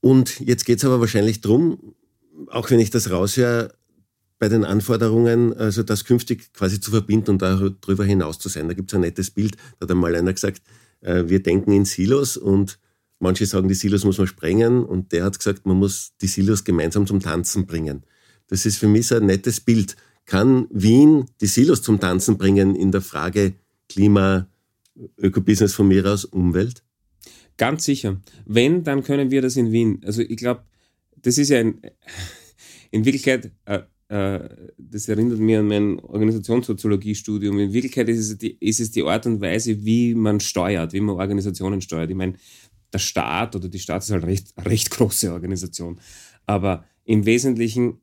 [0.01, 1.95] Und jetzt geht es aber wahrscheinlich darum,
[2.49, 3.73] auch wenn ich das raushöre,
[4.39, 8.69] bei den Anforderungen, also das künftig quasi zu verbinden und darüber hinaus zu sein.
[8.69, 10.63] Da gibt es ein nettes Bild, da hat einmal einer gesagt,
[11.01, 12.79] äh, wir denken in Silos und
[13.19, 16.65] manche sagen, die Silos muss man sprengen und der hat gesagt, man muss die Silos
[16.65, 18.03] gemeinsam zum Tanzen bringen.
[18.49, 19.97] Das ist für mich so ein nettes Bild.
[20.25, 23.55] Kann Wien die Silos zum Tanzen bringen in der Frage
[23.89, 24.49] Klima,
[25.17, 26.83] Ökobusiness von mir aus Umwelt?
[27.57, 28.21] Ganz sicher.
[28.47, 30.01] Wenn, dann können wir das in Wien.
[30.05, 30.63] Also ich glaube,
[31.17, 31.81] das ist ja ein,
[32.91, 37.59] in Wirklichkeit, äh, äh, das erinnert mich an mein Organisationssoziologiestudium.
[37.59, 41.01] In Wirklichkeit ist es, die, ist es die Art und Weise, wie man steuert, wie
[41.01, 42.11] man Organisationen steuert.
[42.11, 42.35] Ich meine,
[42.93, 46.01] der Staat oder die Staat ist halt recht, recht große Organisation.
[46.47, 48.01] Aber im Wesentlichen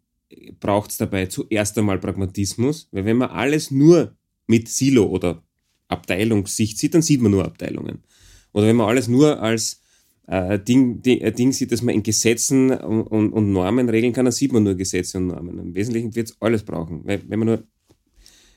[0.59, 4.15] braucht es dabei zuerst einmal Pragmatismus, weil wenn man alles nur
[4.47, 5.43] mit Silo oder
[5.87, 8.03] Abteilungssicht sieht, dann sieht man nur Abteilungen.
[8.53, 9.81] Oder wenn man alles nur als
[10.27, 14.13] äh, Ding, Ding, äh, Ding sieht, dass man in Gesetzen und, und, und, Normen regeln
[14.13, 15.59] kann, dann sieht man nur Gesetze und Normen.
[15.59, 17.01] Im Wesentlichen wird es alles brauchen.
[17.05, 17.63] Weil, wenn man nur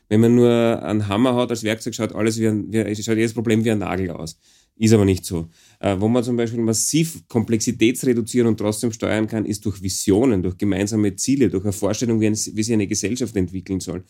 [0.08, 3.34] wenn man nur einen Hammer hat als Werkzeug, schaut alles wie ein, wie, schaut jedes
[3.34, 4.38] Problem wie ein Nagel aus.
[4.78, 5.48] Ist aber nicht so.
[5.80, 10.56] Äh, wo man zum Beispiel massiv Komplexitätsreduzieren und trotzdem steuern kann, ist durch Visionen, durch
[10.56, 14.04] gemeinsame Ziele, durch eine Vorstellung, wie, ein, wie sich eine Gesellschaft entwickeln soll.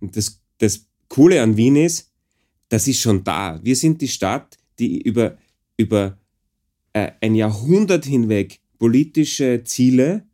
[0.00, 2.10] Und das, das Coole an Wien ist,
[2.68, 3.58] das ist schon da.
[3.62, 5.38] Wir sind die Stadt, die über,
[5.78, 6.18] über
[6.92, 10.26] äh, ein Jahrhundert hinweg politische Ziele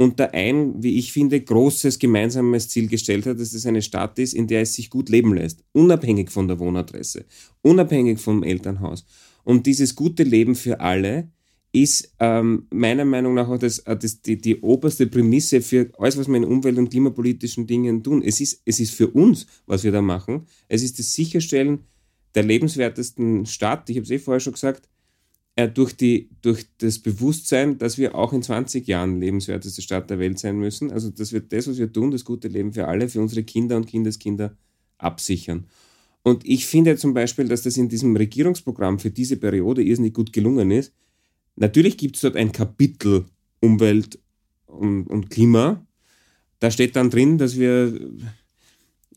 [0.00, 4.32] unter ein, wie ich finde, großes gemeinsames Ziel gestellt hat, dass es eine Stadt ist,
[4.32, 7.26] in der es sich gut leben lässt, unabhängig von der Wohnadresse,
[7.60, 9.04] unabhängig vom Elternhaus.
[9.44, 11.28] Und dieses gute Leben für alle
[11.72, 16.16] ist ähm, meiner Meinung nach auch das, äh, das, die, die oberste Prämisse für alles,
[16.16, 18.22] was wir in umwelt- und klimapolitischen Dingen tun.
[18.22, 20.46] Es ist, es ist für uns, was wir da machen.
[20.68, 21.80] Es ist das Sicherstellen
[22.34, 24.88] der lebenswertesten Stadt, ich habe es eh vorher schon gesagt,
[25.56, 30.18] äh, durch, die, durch das Bewusstsein, dass wir auch in 20 Jahren lebenswerteste Stadt der
[30.18, 30.90] Welt sein müssen.
[30.90, 33.76] Also, dass wir das, was wir tun, das gute Leben für alle, für unsere Kinder
[33.76, 34.56] und Kindeskinder
[34.98, 35.66] absichern.
[36.22, 40.32] Und ich finde zum Beispiel, dass das in diesem Regierungsprogramm für diese Periode irrsinnig gut
[40.32, 40.92] gelungen ist,
[41.60, 43.26] Natürlich gibt es dort ein Kapitel
[43.60, 44.18] Umwelt
[44.66, 45.84] und, und, Klima.
[46.58, 48.00] Da steht dann drin, dass wir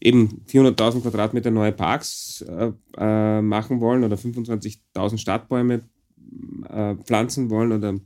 [0.02, 5.84] eben 400.000 Quadratmeter neue Parks äh, äh, machen wollen oder 25.000 Stadtbäume
[6.70, 8.00] äh, pflanzen wollen oder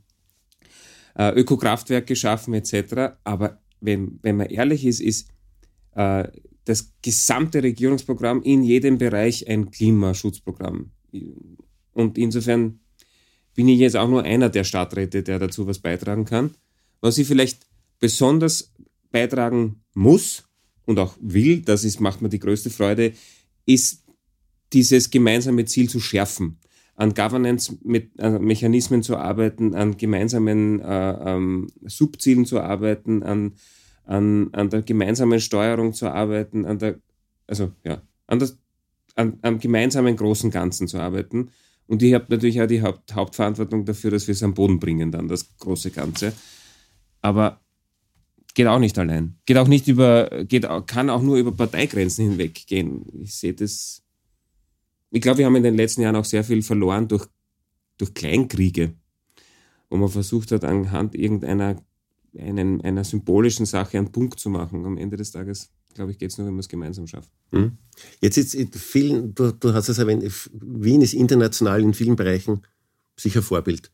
[1.16, 3.18] äh, Ökokraftwerke schaffen etc.
[3.24, 5.28] Aber wenn, wenn man ehrlich ist, ist
[5.94, 6.28] äh,
[6.64, 10.90] das gesamte Regierungsprogramm in jedem Bereich ein Klimaschutzprogramm.
[11.92, 12.80] Und insofern
[13.54, 16.54] bin ich jetzt auch nur einer der Stadträte, der dazu was beitragen kann.
[17.00, 17.66] Was ich vielleicht
[17.98, 18.72] besonders
[19.10, 20.44] beitragen muss
[20.84, 23.12] und auch will, das ist, macht mir die größte Freude,
[23.66, 24.04] ist
[24.72, 26.58] dieses gemeinsame Ziel zu schärfen,
[26.98, 33.52] an Governance-Mechanismen zu arbeiten, an gemeinsamen äh, ähm, Subzielen zu arbeiten, an,
[34.04, 36.96] an, an der gemeinsamen Steuerung zu arbeiten, an der,
[37.46, 38.58] also ja, an, das,
[39.14, 41.50] an, am gemeinsamen großen Ganzen zu arbeiten.
[41.86, 45.12] Und ich habe natürlich auch die Haupt Hauptverantwortung dafür, dass wir es am Boden bringen,
[45.12, 46.32] dann das große Ganze.
[47.22, 47.60] Aber
[48.54, 49.36] geht auch nicht allein.
[49.46, 53.06] Geht auch nicht über, geht, kann auch nur über Parteigrenzen hinweggehen.
[53.22, 54.02] Ich sehe das.
[55.10, 57.26] Ich glaube, wir haben in den letzten Jahren auch sehr viel verloren durch
[57.98, 58.94] durch Kleinkriege,
[59.90, 61.76] wo man versucht hat, anhand irgendeiner
[62.38, 64.86] einen, einer symbolischen Sache einen Punkt zu machen.
[64.86, 67.30] Am Ende des Tages, glaube ich, geht es nur, wenn man es gemeinsam schafft.
[67.50, 67.78] Mhm.
[68.20, 72.62] Jetzt ist in vielen, du, du hast es erwähnt, Wien ist international in vielen Bereichen
[73.16, 73.90] sicher Vorbild.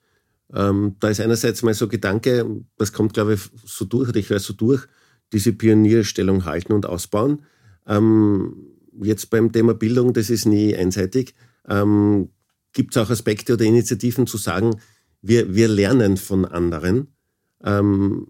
[0.53, 4.29] Ähm, da ist einerseits mal so Gedanke, das kommt, glaube ich, so durch, oder ich
[4.29, 4.87] höre so durch,
[5.33, 7.45] diese Pionierstellung halten und ausbauen.
[7.87, 11.35] Ähm, jetzt beim Thema Bildung, das ist nie einseitig.
[11.69, 12.31] Ähm,
[12.73, 14.81] Gibt es auch Aspekte oder Initiativen zu sagen,
[15.23, 17.15] wir, wir lernen von anderen?
[17.63, 18.29] Ähm,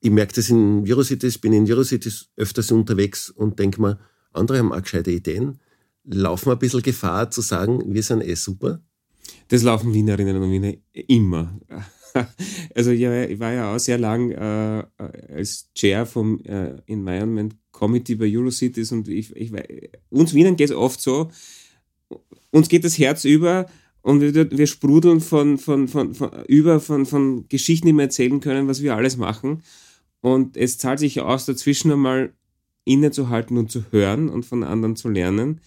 [0.00, 3.98] ich merke das in Eurocities, bin in Eurocities öfters unterwegs und denke mir,
[4.32, 5.60] andere haben auch gescheite Ideen.
[6.04, 8.82] Laufen wir ein bisschen Gefahr zu sagen, wir sind eh super?
[9.48, 11.58] Das laufen Wienerinnen und Wiener immer.
[12.74, 13.00] Also ich
[13.40, 14.84] war ja auch sehr lang äh,
[15.34, 19.50] als Chair vom äh, Environment Committee bei Eurocities und ich, ich,
[20.08, 21.32] uns Wienern geht es oft so,
[22.52, 23.66] uns geht das Herz über
[24.02, 28.38] und wir, wir sprudeln von, von, von, von, über von, von Geschichten, die wir erzählen
[28.38, 29.64] können, was wir alles machen.
[30.20, 32.32] Und es zahlt sich aus, dazwischen einmal
[32.84, 35.60] innezuhalten und zu hören und von anderen zu lernen.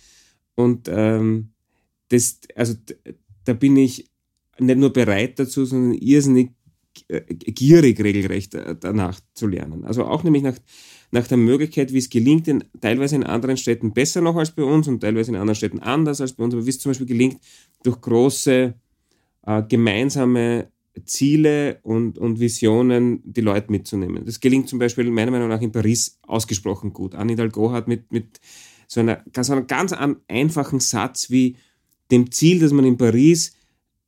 [0.55, 1.49] Und ähm,
[2.07, 2.75] das, also
[3.43, 4.09] da bin ich
[4.57, 6.51] nicht nur bereit dazu, sondern irrsinnig
[7.07, 9.85] gierig regelrecht äh, danach zu lernen.
[9.85, 10.57] Also auch nämlich nach,
[11.11, 14.63] nach der Möglichkeit, wie es gelingt, in, teilweise in anderen Städten besser noch als bei
[14.63, 17.07] uns und teilweise in anderen Städten anders als bei uns, aber wie es zum Beispiel
[17.07, 17.39] gelingt,
[17.83, 18.73] durch große
[19.45, 20.69] äh, gemeinsame
[21.03, 24.25] Ziele und, und Visionen die Leute mitzunehmen.
[24.25, 27.15] Das gelingt zum Beispiel meiner Meinung nach in Paris ausgesprochen gut.
[27.15, 28.39] Anne Hidalgo hat mit, mit
[28.87, 29.93] so, einer, so einem ganz
[30.27, 31.57] einfachen Satz wie
[32.11, 33.55] dem Ziel, dass man in Paris,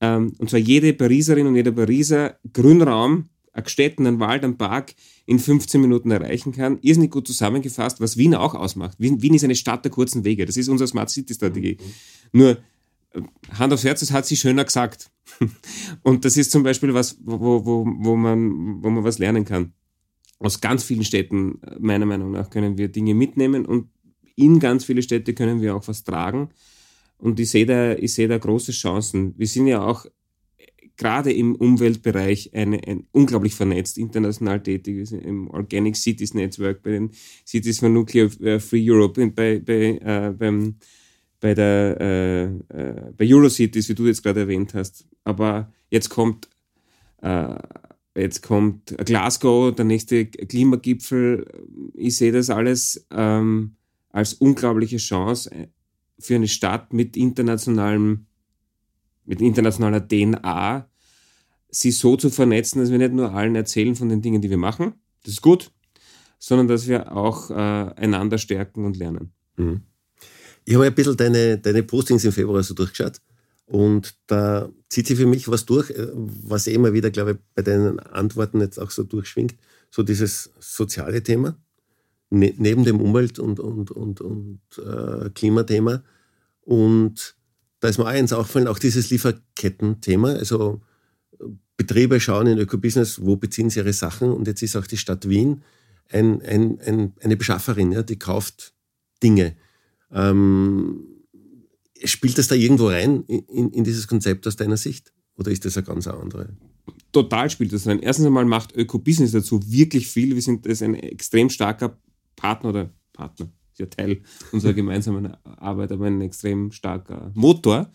[0.02, 4.94] ähm, und zwar jede Pariserin und jeder Pariser, Grünraum, einen Städten, einen Wald, einen Park
[5.26, 9.00] in 15 Minuten erreichen kann, ist nicht gut zusammengefasst, was Wien auch ausmacht.
[9.00, 10.46] Wien, Wien ist eine Stadt der kurzen Wege.
[10.46, 11.78] Das ist unsere Smart City Strategie.
[11.80, 12.40] Mhm.
[12.40, 12.58] Nur,
[13.14, 13.22] äh,
[13.58, 15.10] Hand aufs Herz, das hat sie schöner gesagt.
[16.04, 19.74] Und das ist zum Beispiel was, wo, wo, wo, man, wo man was lernen kann.
[20.40, 23.90] Aus ganz vielen Städten, meiner Meinung nach, können wir Dinge mitnehmen und
[24.36, 26.50] in ganz viele Städte können wir auch was tragen.
[27.18, 29.34] Und ich sehe da, ich sehe da große Chancen.
[29.38, 30.06] Wir sind ja auch
[30.98, 34.98] gerade im Umweltbereich eine, ein, unglaublich vernetzt, international tätig.
[34.98, 37.12] Wir sind im Organic Cities Network, bei den
[37.46, 40.76] Cities for Nuclear äh, Free Europe, bei, bei, äh, beim,
[41.40, 45.08] bei der äh, äh, bei Eurocities, wie du jetzt gerade erwähnt hast.
[45.24, 46.50] Aber jetzt kommt
[47.22, 47.56] äh,
[48.16, 51.46] jetzt kommt Glasgow, der nächste Klimagipfel.
[51.94, 53.76] Ich sehe das alles ähm,
[54.10, 55.68] als unglaubliche Chance äh,
[56.20, 58.26] für eine Stadt mit internationalem,
[59.26, 60.90] mit internationaler DNA,
[61.70, 64.58] sie so zu vernetzen, dass wir nicht nur allen erzählen von den Dingen, die wir
[64.58, 65.72] machen, das ist gut,
[66.40, 69.32] sondern dass wir auch äh, einander stärken und lernen.
[69.58, 69.82] Mhm.
[70.66, 73.22] Ich habe ein bisschen deine, deine Postings im Februar so durchgeschaut
[73.66, 77.38] und da zieht sich für mich was durch, äh, was eh immer wieder, glaube ich,
[77.54, 79.56] bei deinen Antworten jetzt auch so durchschwingt,
[79.92, 81.58] so dieses soziale Thema
[82.30, 86.04] ne, neben dem Umwelt- und, und, und, und äh, Klimathema.
[86.62, 87.36] Und
[87.80, 90.34] da ist mir eins aufgefallen, auch dieses Lieferketten-Thema.
[90.34, 90.82] Also
[91.78, 94.32] Betriebe schauen in Ökobusiness, wo beziehen sie ihre Sachen.
[94.32, 95.62] Und jetzt ist auch die Stadt Wien
[96.10, 98.74] ein, ein, ein, eine Beschafferin, ja, die kauft
[99.22, 99.56] Dinge.
[100.12, 101.04] Ähm,
[102.04, 105.14] spielt das da irgendwo rein in, in, dieses Konzept aus deiner Sicht?
[105.36, 106.50] Oder ist das eine ganz andere?
[107.12, 108.00] Total spielt das rein.
[108.00, 110.36] Erstens einmal macht Ökobusiness dazu wirklich viel.
[110.36, 111.98] Wir sind ein extrem starker
[112.38, 114.22] Partner oder Partner, ist ja Teil
[114.54, 117.92] unserer gemeinsamen Arbeit, aber ein extrem starker Motor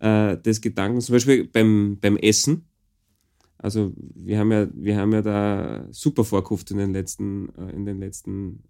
[0.00, 1.06] äh, des Gedankens.
[1.06, 2.68] Zum Beispiel beim, beim Essen.
[3.56, 7.86] Also wir haben ja, wir haben ja da super vorkauft in den letzten, äh, in
[7.86, 8.64] den letzten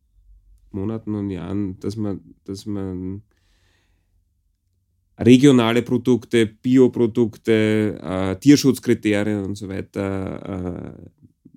[0.71, 3.23] Monaten und Jahren, dass man, dass man
[5.19, 11.11] regionale Produkte, Bioprodukte, äh, Tierschutzkriterien und so weiter äh,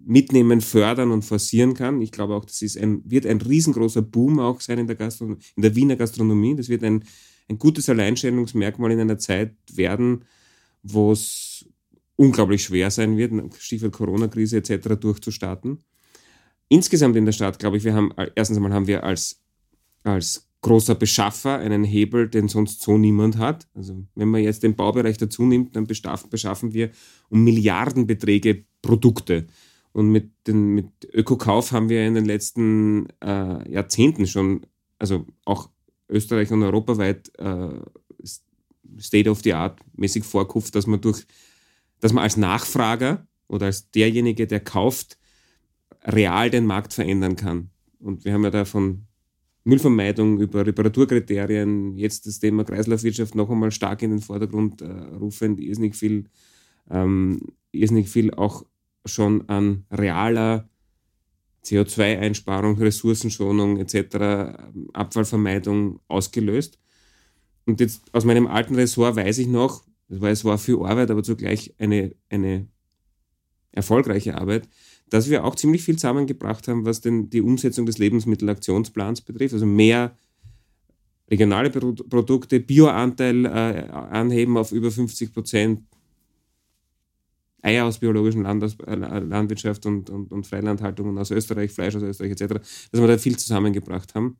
[0.09, 2.01] mitnehmen, fördern und forcieren kann.
[2.01, 5.37] Ich glaube auch, das ist ein, wird ein riesengroßer Boom auch sein in der, Gastron
[5.55, 6.55] in der Wiener Gastronomie.
[6.55, 7.03] Das wird ein,
[7.47, 10.25] ein gutes Alleinstellungsmerkmal in einer Zeit werden,
[10.81, 11.65] wo es
[12.15, 14.99] unglaublich schwer sein wird, Stichwort Corona-Krise etc.
[14.99, 15.77] durchzustarten.
[16.69, 19.41] Insgesamt in der Stadt, glaube ich, wir haben, erstens einmal haben wir als,
[20.03, 23.67] als großer Beschaffer einen Hebel, den sonst so niemand hat.
[23.75, 26.89] Also wenn man jetzt den Baubereich dazu nimmt, dann beschaffen wir
[27.29, 29.45] um Milliardenbeträge Produkte.
[29.91, 34.65] Und mit, den, mit Ökokauf haben wir in den letzten äh, Jahrzehnten schon,
[34.99, 35.69] also auch
[36.09, 37.69] Österreich und europaweit äh,
[38.99, 41.25] State of the Art mäßig vorkauft, dass man durch,
[41.99, 45.17] dass man als Nachfrager oder als derjenige, der kauft,
[46.03, 47.69] real den Markt verändern kann.
[47.99, 49.05] Und wir haben ja da von
[49.63, 55.59] Müllvermeidung, über Reparaturkriterien, jetzt das Thema Kreislaufwirtschaft noch einmal stark in den Vordergrund äh, rufend,
[55.59, 56.29] irrsinnig viel,
[56.89, 58.65] ähm, irrsinnig viel auch
[59.05, 60.69] schon an realer
[61.65, 64.57] CO2-Einsparung, Ressourcenschonung etc.,
[64.93, 66.79] Abfallvermeidung ausgelöst.
[67.65, 71.75] Und jetzt aus meinem alten Ressort weiß ich noch, es war viel Arbeit, aber zugleich
[71.77, 72.67] eine, eine
[73.71, 74.67] erfolgreiche Arbeit,
[75.09, 79.53] dass wir auch ziemlich viel zusammengebracht haben, was denn die Umsetzung des Lebensmittelaktionsplans betrifft.
[79.53, 80.17] Also mehr
[81.29, 85.83] regionale Produkte, Bioanteil äh, anheben auf über 50 Prozent,
[87.61, 92.31] Eier aus biologischen Landes äh, Landwirtschaft und, und, und Freilandhaltungen aus Österreich, Fleisch aus Österreich
[92.31, 92.55] etc.,
[92.91, 94.37] dass wir da viel zusammengebracht haben.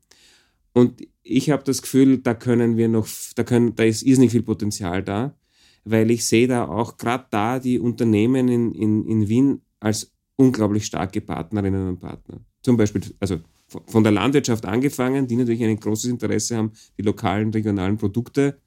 [0.72, 4.42] Und ich habe das Gefühl, da können wir noch, da, können, da ist irrsinnig viel
[4.42, 5.36] Potenzial da,
[5.84, 10.86] weil ich sehe da auch gerade da die Unternehmen in, in, in Wien als unglaublich
[10.86, 12.40] starke Partnerinnen und Partner.
[12.62, 13.40] Zum Beispiel, also
[13.86, 18.60] von der Landwirtschaft angefangen, die natürlich ein großes Interesse haben, die lokalen, regionalen Produkte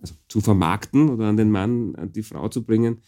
[0.00, 3.00] also zu vermarkten oder an den Mann, an die Frau zu bringen,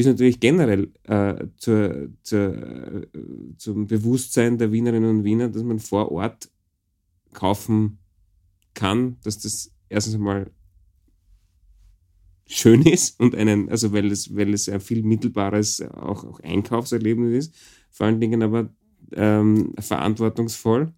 [0.00, 3.06] bis natürlich generell äh, zur, zur, äh,
[3.58, 6.48] zum Bewusstsein der Wienerinnen und Wiener, dass man vor Ort
[7.34, 7.98] kaufen
[8.72, 10.50] kann, dass das erstens einmal
[12.46, 17.48] schön ist und einen, also weil es, weil es ein viel mittelbares auch, auch Einkaufserlebnis
[17.48, 17.54] ist,
[17.90, 18.70] vor allen Dingen aber
[19.12, 20.94] ähm, verantwortungsvoll.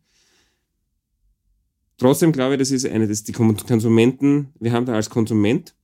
[1.96, 5.74] Trotzdem glaube ich, das ist eine, dass die Konsumenten, wir haben da als Konsument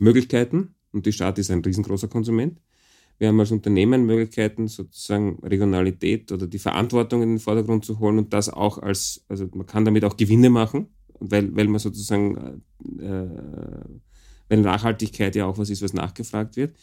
[0.00, 2.60] Möglichkeiten, und die Stadt ist ein riesengroßer Konsument.
[3.18, 8.18] Wir haben als Unternehmen Möglichkeiten, sozusagen Regionalität oder die Verantwortung in den Vordergrund zu holen
[8.18, 10.86] und das auch als, also man kann damit auch Gewinne machen,
[11.18, 12.62] weil, weil man sozusagen,
[12.98, 13.84] äh, äh
[14.48, 16.74] weil Nachhaltigkeit ja auch was ist, was nachgefragt wird.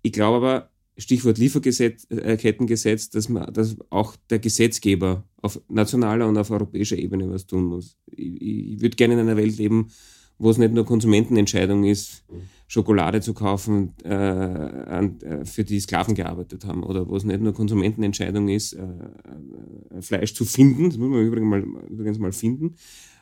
[0.00, 6.38] Ich glaube aber, Stichwort Lieferkettengesetz, äh, dass, man, dass auch der Gesetzgeber auf nationaler und
[6.38, 7.98] auf europäischer Ebene was tun muss.
[8.06, 9.90] Ich, ich würde gerne in einer Welt leben,
[10.38, 12.24] wo es nicht nur Konsumentenentscheidung ist,
[12.66, 17.40] Schokolade zu kaufen, äh, an, äh, für die Sklaven gearbeitet haben, oder wo es nicht
[17.40, 22.32] nur Konsumentenentscheidung ist, äh, äh, Fleisch zu finden, das muss man übrigens mal, übrigens mal
[22.32, 22.74] finden,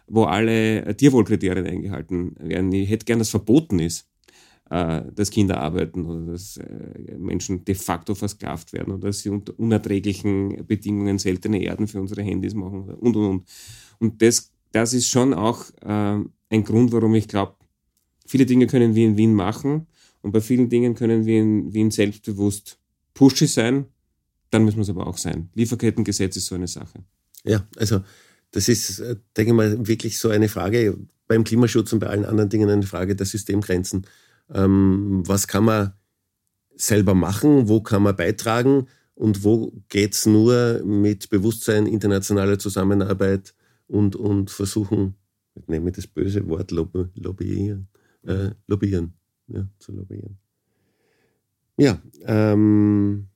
[0.06, 2.72] wo alle Tierwohlkriterien eingehalten werden.
[2.72, 4.08] Ich hätte gern, dass verboten ist,
[4.70, 9.28] äh, dass Kinder arbeiten oder dass äh, Menschen de facto versklavt werden oder dass sie
[9.28, 13.44] unter unerträglichen Bedingungen seltene Erden für unsere Handys machen und und und.
[13.98, 15.66] Und das, das ist schon auch
[16.52, 17.54] ein Grund, warum ich glaube,
[18.26, 19.86] viele Dinge können wir in Wien machen
[20.20, 22.78] und bei vielen Dingen können wir in Wien selbstbewusst
[23.14, 23.86] pushy sein.
[24.50, 25.48] Dann müssen wir es aber auch sein.
[25.54, 27.04] Lieferkettengesetz ist so eine Sache.
[27.44, 28.02] Ja, also
[28.50, 32.26] das ist, äh, denke ich mal, wirklich so eine Frage beim Klimaschutz und bei allen
[32.26, 34.06] anderen Dingen eine Frage der Systemgrenzen.
[34.52, 35.94] Ähm, was kann man
[36.76, 37.68] selber machen?
[37.68, 38.88] Wo kann man beitragen?
[39.14, 43.54] Und wo geht es nur mit Bewusstsein, internationaler Zusammenarbeit
[43.86, 45.14] und, und versuchen,
[45.54, 47.88] ich nehme das böse Wort Lobby, lobbyieren,
[48.24, 49.14] äh, lobbyieren,
[49.48, 50.38] ja, zu lobbyieren.
[51.76, 53.28] Ja, ähm,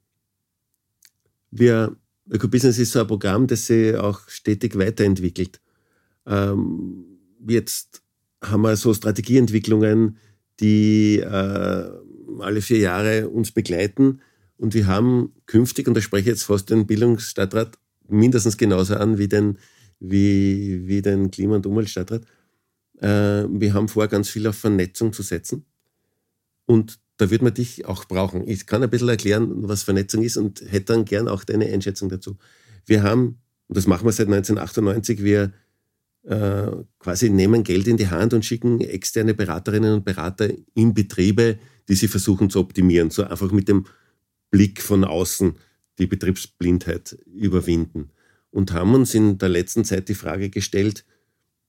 [1.50, 1.96] wir,
[2.30, 5.60] Ökobusiness ist so ein Programm, das sich auch stetig weiterentwickelt.
[6.26, 7.04] Ähm,
[7.46, 8.02] jetzt
[8.42, 10.18] haben wir so Strategieentwicklungen,
[10.60, 11.90] die äh,
[12.40, 14.20] alle vier Jahre uns begleiten.
[14.58, 19.18] Und wir haben künftig, und da spreche ich jetzt fast den Bildungsstadtrat mindestens genauso an
[19.18, 19.58] wie den
[20.00, 22.22] wie, wie den Klima- und Umweltstadtrat.
[22.98, 25.64] Äh, wir haben vor, ganz viel auf Vernetzung zu setzen.
[26.66, 28.46] Und da wird man dich auch brauchen.
[28.46, 32.08] Ich kann ein bisschen erklären, was Vernetzung ist und hätte dann gern auch deine Einschätzung
[32.08, 32.36] dazu.
[32.84, 35.52] Wir haben, und das machen wir seit 1998, wir
[36.24, 41.58] äh, quasi nehmen Geld in die Hand und schicken externe Beraterinnen und Berater in Betriebe,
[41.88, 43.10] die sie versuchen zu optimieren.
[43.10, 43.86] So einfach mit dem
[44.50, 45.54] Blick von außen
[45.98, 48.10] die Betriebsblindheit überwinden
[48.56, 51.04] und haben uns in der letzten Zeit die Frage gestellt,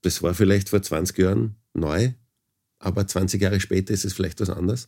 [0.04, 2.12] das war vielleicht vor 20 Jahren neu,
[2.80, 4.88] aber 20 Jahre später ist es vielleicht was anderes.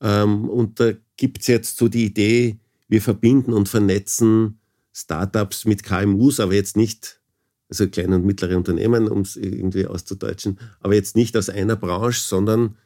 [0.00, 4.60] Ähm, und da gibt es jetzt so die Idee, wir verbinden und vernetzen
[4.92, 7.20] Startups mit KMUs, aber jetzt nicht,
[7.68, 12.20] also kleine und mittlere Unternehmen, um es irgendwie auszudeutschen, aber jetzt nicht aus einer Branche,
[12.20, 12.76] sondern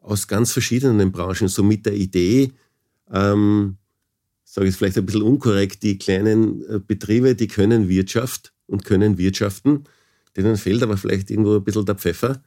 [0.00, 2.54] aus ganz verschiedenen Branchen, so mit der Idee,
[3.12, 3.76] ähm,
[4.50, 8.84] sage ich es vielleicht ein bisschen unkorrekt, die kleinen äh, Betriebe, die können Wirtschaft und
[8.84, 9.84] können wirtschaften,
[10.36, 12.42] denen fehlt aber vielleicht irgendwo ein bisschen der Pfeffer.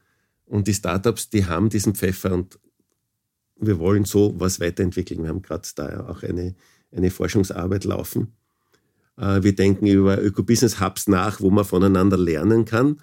[0.46, 2.60] Und die Startups, die haben diesen Pfeffer und
[3.56, 5.22] wir wollen so was weiterentwickeln.
[5.22, 6.56] Wir haben gerade da auch eine,
[6.92, 8.34] eine Forschungsarbeit laufen.
[9.18, 13.00] Äh, wir denken über Öko-Business-Hubs nach, wo man voneinander lernen kann.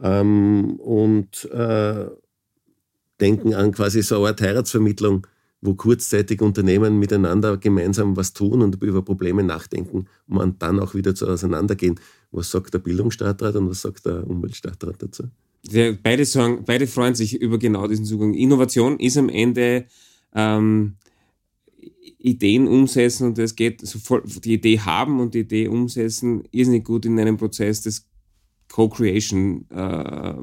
[0.00, 2.06] Ähm, und äh,
[3.20, 5.26] denken an quasi so eine Art Heiratsvermittlung
[5.60, 11.14] wo kurzzeitig Unternehmen miteinander gemeinsam was tun und über Probleme nachdenken und dann auch wieder
[11.14, 11.98] zu auseinandergehen,
[12.30, 15.24] Was sagt der Bildungsstadtrat und was sagt der Umweltstadtrat dazu?
[15.72, 18.34] Der, beide sagen, beide freuen sich über genau diesen Zugang.
[18.34, 19.86] Innovation ist am Ende
[20.34, 20.96] ähm,
[22.18, 23.82] Ideen umsetzen und es geht
[24.44, 28.06] die Idee haben und die Idee umsetzen ist nicht gut in einem Prozess des
[28.68, 30.34] Co-Creation äh,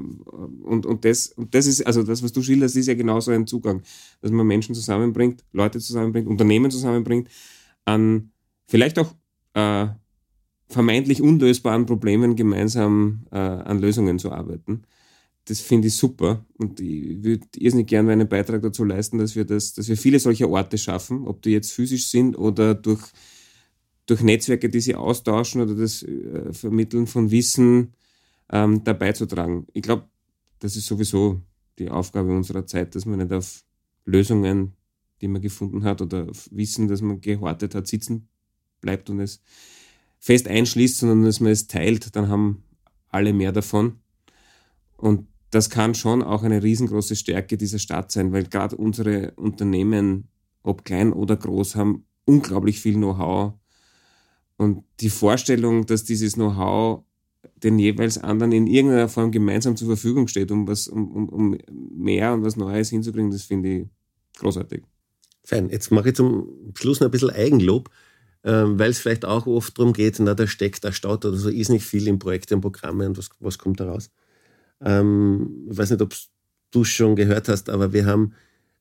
[0.62, 3.46] und, und, das, und das ist, also das, was du schilderst, ist ja genauso ein
[3.46, 3.82] Zugang,
[4.20, 7.28] dass man Menschen zusammenbringt, Leute zusammenbringt, Unternehmen zusammenbringt,
[7.84, 8.30] an
[8.66, 9.14] vielleicht auch
[9.54, 9.88] äh,
[10.68, 14.82] vermeintlich unlösbaren Problemen gemeinsam äh, an Lösungen zu arbeiten.
[15.44, 19.44] Das finde ich super und ich würde irrsinnig gerne einen Beitrag dazu leisten, dass wir
[19.44, 23.02] das, dass wir viele solcher Orte schaffen, ob die jetzt physisch sind oder durch,
[24.06, 27.92] durch Netzwerke, die sie austauschen oder das äh, Vermitteln von Wissen
[28.54, 29.66] ähm, dabei zu tragen.
[29.72, 30.08] Ich glaube,
[30.60, 31.42] das ist sowieso
[31.78, 33.64] die Aufgabe unserer Zeit, dass man nicht auf
[34.04, 34.74] Lösungen,
[35.20, 38.28] die man gefunden hat oder auf Wissen, das man gehortet hat, sitzen
[38.80, 39.42] bleibt und es
[40.20, 42.62] fest einschließt, sondern dass man es teilt, dann haben
[43.08, 43.98] alle mehr davon.
[44.96, 50.28] Und das kann schon auch eine riesengroße Stärke dieser Stadt sein, weil gerade unsere Unternehmen,
[50.62, 53.54] ob klein oder groß, haben unglaublich viel Know-how.
[54.56, 57.04] Und die Vorstellung, dass dieses Know-how
[57.62, 61.58] den jeweils anderen in irgendeiner Form gemeinsam zur Verfügung steht, um was, um, um, um
[61.94, 63.86] mehr und was Neues hinzukriegen, das finde ich
[64.38, 64.82] großartig.
[65.44, 65.68] Fein.
[65.68, 67.90] Jetzt mache ich zum Schluss noch ein bisschen Eigenlob.
[68.46, 71.48] Ähm, weil es vielleicht auch oft darum geht, na, da steckt der Stadt oder so,
[71.48, 74.10] ist nicht viel in Projekte und Programme und was, was kommt da raus.
[74.82, 76.14] Ähm, ich weiß nicht, ob
[76.70, 78.34] du schon gehört hast, aber wir haben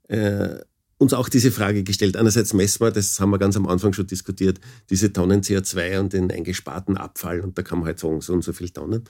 [0.09, 0.57] äh,
[0.97, 2.17] uns auch diese Frage gestellt.
[2.17, 6.13] Einerseits messen wir, das haben wir ganz am Anfang schon diskutiert, diese Tonnen CO2 und
[6.13, 9.03] den eingesparten Abfall und da kann man halt sagen, so und so viele Tonnen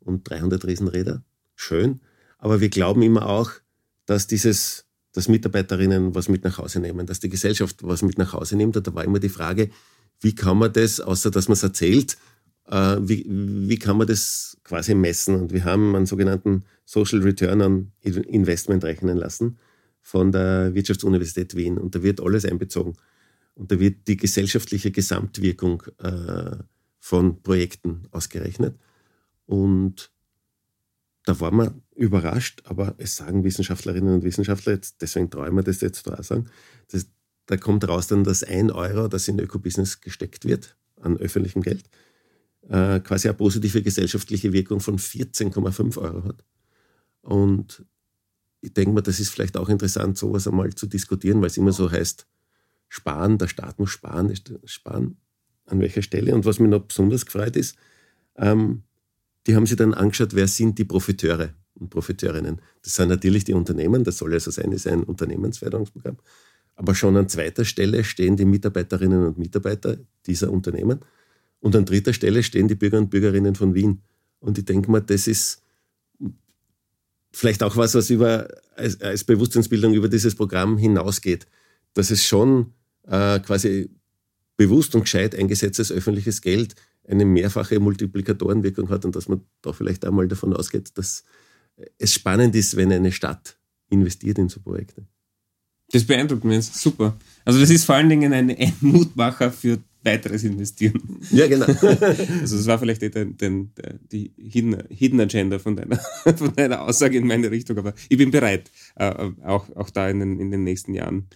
[0.00, 1.22] und 300 Riesenräder.
[1.54, 2.00] Schön.
[2.38, 3.50] Aber wir glauben immer auch,
[4.06, 8.32] dass dieses, dass Mitarbeiterinnen was mit nach Hause nehmen, dass die Gesellschaft was mit nach
[8.32, 8.76] Hause nimmt.
[8.76, 9.70] Und da war immer die Frage,
[10.20, 12.16] wie kann man das, außer dass man es erzählt,
[12.66, 15.34] äh, wie, wie kann man das quasi messen?
[15.34, 19.58] Und wir haben einen sogenannten Social Return on Investment rechnen lassen
[20.10, 21.78] von der Wirtschaftsuniversität Wien.
[21.78, 22.94] Und da wird alles einbezogen.
[23.54, 26.56] Und da wird die gesellschaftliche Gesamtwirkung äh,
[26.98, 28.76] von Projekten ausgerechnet.
[29.46, 30.10] Und
[31.26, 35.80] da war man überrascht, aber es sagen Wissenschaftlerinnen und Wissenschaftler, jetzt, deswegen ich mir das
[35.80, 36.46] jetzt da sagen,
[36.90, 37.06] das,
[37.46, 41.84] da kommt raus dann, dass ein Euro, das in Ökobusiness gesteckt wird, an öffentlichem Geld,
[42.68, 46.44] äh, quasi eine positive gesellschaftliche Wirkung von 14,5 Euro hat.
[47.20, 47.84] Und
[48.60, 51.72] ich denke mal, das ist vielleicht auch interessant, sowas einmal zu diskutieren, weil es immer
[51.72, 52.26] so heißt,
[52.88, 54.32] sparen, der Staat muss sparen,
[54.64, 55.16] sparen,
[55.66, 56.34] an welcher Stelle.
[56.34, 57.76] Und was mir noch besonders gefreut ist,
[58.36, 58.82] ähm,
[59.46, 62.60] die haben sich dann angeschaut, wer sind die Profiteure und Profiteurinnen.
[62.82, 66.18] Das sind natürlich die Unternehmen, das soll ja so sein, ist ein Unternehmensförderungsprogramm.
[66.74, 71.00] Aber schon an zweiter Stelle stehen die Mitarbeiterinnen und Mitarbeiter dieser Unternehmen.
[71.60, 74.02] Und an dritter Stelle stehen die Bürger und Bürgerinnen von Wien.
[74.38, 75.62] Und ich denke mal, das ist
[77.32, 81.46] vielleicht auch was, was über, als, als Bewusstseinsbildung über dieses Programm hinausgeht.
[81.94, 82.72] Dass es schon
[83.06, 83.90] äh, quasi
[84.56, 86.74] bewusst und gescheit eingesetztes öffentliches Geld
[87.08, 91.24] eine mehrfache Multiplikatorenwirkung hat und dass man da vielleicht einmal davon ausgeht, dass
[91.98, 93.58] es spannend ist, wenn eine Stadt
[93.88, 95.06] investiert in so Projekte.
[95.92, 96.66] Das beeindruckt mich.
[96.66, 97.16] Super.
[97.44, 101.20] Also das ist vor allen Dingen ein, ein Mutmacher für weiteres Investieren.
[101.30, 101.66] Ja, genau.
[102.40, 103.72] also das war vielleicht den, den,
[104.10, 105.96] die Hidden, Hidden Agenda von deiner,
[106.36, 110.20] von deiner Aussage in meine Richtung, aber ich bin bereit, äh, auch, auch da in
[110.20, 111.28] den, in den nächsten Jahren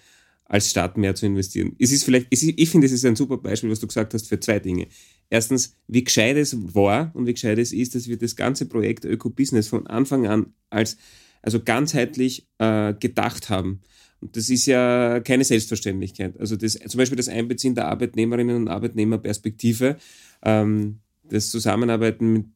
[0.46, 1.74] als Staat mehr zu investieren.
[1.78, 4.38] Es ist vielleicht, ich finde, es ist ein super Beispiel, was du gesagt hast, für
[4.40, 4.88] zwei Dinge.
[5.30, 9.04] Erstens, wie gescheit es war und wie gescheit es ist, dass wir das ganze Projekt
[9.04, 10.96] Öko-Business von Anfang an als
[11.42, 13.80] also ganzheitlich äh, gedacht haben.
[14.24, 16.40] Und das ist ja keine Selbstverständlichkeit.
[16.40, 19.98] Also das, zum Beispiel das Einbeziehen der Arbeitnehmerinnen und Arbeitnehmerperspektive,
[20.42, 22.46] ähm, das Zusammenarbeiten mit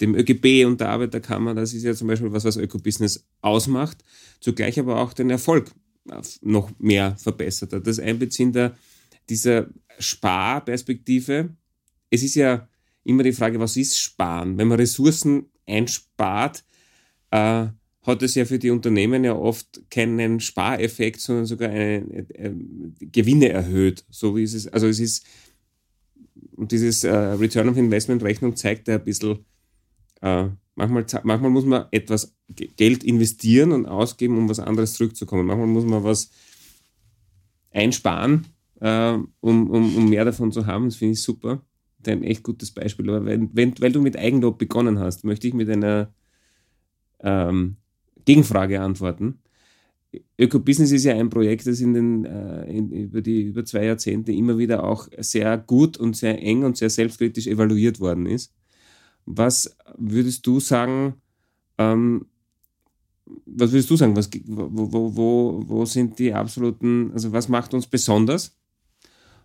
[0.00, 3.98] dem ÖGB und der Arbeiterkammer, das ist ja zum Beispiel was, was Ökobusiness ausmacht,
[4.40, 5.70] zugleich aber auch den Erfolg
[6.40, 7.86] noch mehr verbessert hat.
[7.86, 8.74] Das Einbeziehen der,
[9.28, 9.68] dieser
[9.98, 11.50] Sparperspektive,
[12.08, 12.66] es ist ja
[13.04, 14.56] immer die Frage, was ist Sparen?
[14.56, 16.64] Wenn man Ressourcen einspart,
[17.30, 17.66] äh,
[18.02, 21.98] hat es ja für die Unternehmen ja oft keinen Spareffekt, sondern sogar eine,
[22.30, 22.52] äh,
[23.00, 24.04] Gewinne erhöht.
[24.08, 25.26] So wie es also es ist,
[26.56, 29.44] und dieses äh, Return of Investment Rechnung zeigt ja ein bisschen,
[30.22, 32.34] äh, manchmal, manchmal muss man etwas
[32.76, 35.46] Geld investieren und ausgeben, um was anderes zurückzukommen.
[35.46, 36.30] Manchmal muss man was
[37.70, 38.46] einsparen,
[38.80, 40.86] äh, um, um, um mehr davon zu haben.
[40.86, 41.62] Das finde ich super.
[41.98, 43.10] Das ist ein echt gutes Beispiel.
[43.10, 46.12] Aber wenn, wenn, weil du mit Eigenlob begonnen hast, möchte ich mit einer
[47.20, 47.76] ähm,
[48.24, 49.38] Gegenfrage antworten.
[50.38, 54.32] Ökobusiness ist ja ein Projekt, das in den, äh, in, über die über zwei Jahrzehnte
[54.32, 58.52] immer wieder auch sehr gut und sehr eng und sehr selbstkritisch evaluiert worden ist.
[59.26, 61.14] was würdest du sagen,
[61.78, 62.26] ähm,
[63.46, 67.74] was würdest du sagen, was, wo, wo, wo, wo sind die absoluten, also was macht
[67.74, 68.56] uns besonders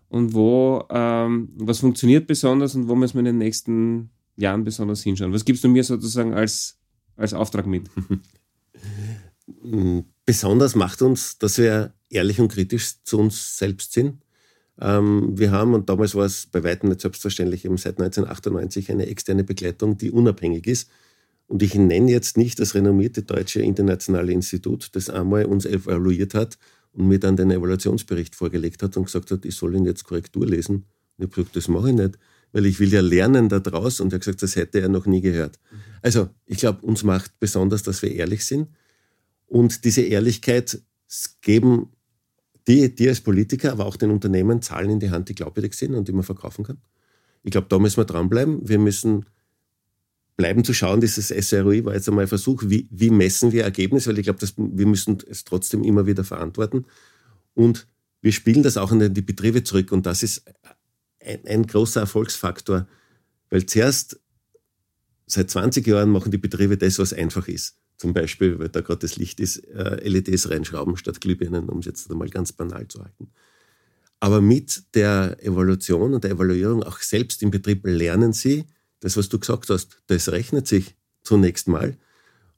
[0.10, 5.04] und wo, ähm, was funktioniert besonders und wo müssen wir in den nächsten Jahren besonders
[5.04, 5.34] hinschauen?
[5.34, 6.80] Was gibst du mir sozusagen als,
[7.16, 7.90] als Auftrag mit?
[10.26, 14.22] Besonders macht uns, dass wir ehrlich und kritisch zu uns selbst sind.
[14.80, 19.08] Ähm, wir haben, und damals war es bei weitem nicht selbstverständlich, eben seit 1998 eine
[19.08, 20.90] externe Begleitung, die unabhängig ist.
[21.48, 26.58] Und ich nenne jetzt nicht das renommierte deutsche internationale Institut, das einmal uns evaluiert hat
[26.92, 30.48] und mir dann den Evaluationsbericht vorgelegt hat und gesagt hat, ich soll ihn jetzt Korrektur
[30.48, 30.76] lesen.
[30.76, 30.86] Und
[31.18, 32.18] ich habe gesagt, das mache ich nicht,
[32.56, 34.00] weil ich will ja lernen da draus.
[34.00, 35.60] Und er hat gesagt, das hätte er noch nie gehört.
[36.02, 38.70] Also ich glaube, uns macht besonders, dass wir ehrlich sind.
[39.46, 40.82] Und diese Ehrlichkeit
[41.42, 41.90] geben
[42.66, 45.96] die, die als Politiker, aber auch den Unternehmen Zahlen in die Hand, die glaubwürdig sind
[45.96, 46.78] und die man verkaufen kann.
[47.44, 48.66] Ich glaube, da müssen wir dranbleiben.
[48.66, 49.26] Wir müssen
[50.38, 54.12] bleiben zu schauen, dieses SROI war jetzt einmal ein Versuch, wie, wie messen wir Ergebnisse,
[54.12, 56.86] weil ich glaube, wir müssen es trotzdem immer wieder verantworten.
[57.54, 57.86] Und
[58.22, 60.46] wir spielen das auch in die Betriebe zurück und das ist
[61.26, 62.88] ein, ein großer Erfolgsfaktor,
[63.50, 64.20] weil zuerst
[65.28, 67.78] seit 20 Jahren machen die Betriebe das, was einfach ist.
[67.98, 71.86] Zum Beispiel, weil da gerade das Licht ist, äh, LEDs reinschrauben statt Glühbirnen, um es
[71.86, 73.32] jetzt einmal ganz banal zu halten.
[74.20, 78.66] Aber mit der Evaluation und der Evaluierung auch selbst im Betrieb lernen sie,
[79.00, 81.98] das, was du gesagt hast, das rechnet sich zunächst mal.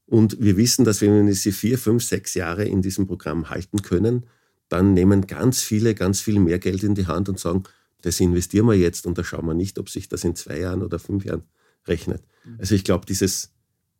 [0.05, 3.81] Und wir wissen, dass wenn wir sie vier, fünf, sechs Jahre in diesem Programm halten
[3.81, 4.25] können,
[4.69, 7.63] dann nehmen ganz viele, ganz viel mehr Geld in die Hand und sagen,
[8.07, 10.81] das investieren wir jetzt und da schauen wir nicht, ob sich das in zwei Jahren
[10.81, 11.43] oder fünf Jahren
[11.85, 12.23] rechnet.
[12.57, 13.51] Also ich glaube, dieses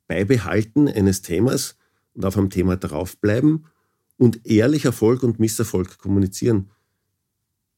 [0.08, 1.76] Beibehalten eines Themas
[2.14, 3.66] und auf einem Thema draufbleiben
[4.16, 6.72] und ehrlich Erfolg und Misserfolg kommunizieren,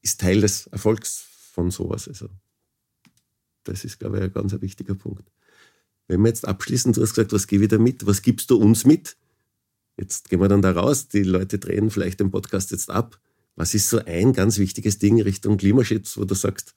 [0.02, 2.06] ist Teil des Erfolgs von sowas.
[2.06, 2.28] Also
[3.64, 5.32] das ist, glaube ich, ein ganz wichtiger Punkt.
[6.06, 8.06] Wenn wir jetzt abschließen, du hast gesagt, was gebe ich da mit?
[8.06, 9.16] Was gibst du uns mit?
[9.98, 11.08] Jetzt gehen wir dann da raus.
[11.08, 13.20] Die Leute drehen vielleicht den Podcast jetzt ab.
[13.56, 16.74] Was ist so ein ganz wichtiges Ding Richtung Klimaschutz, wo du sagst,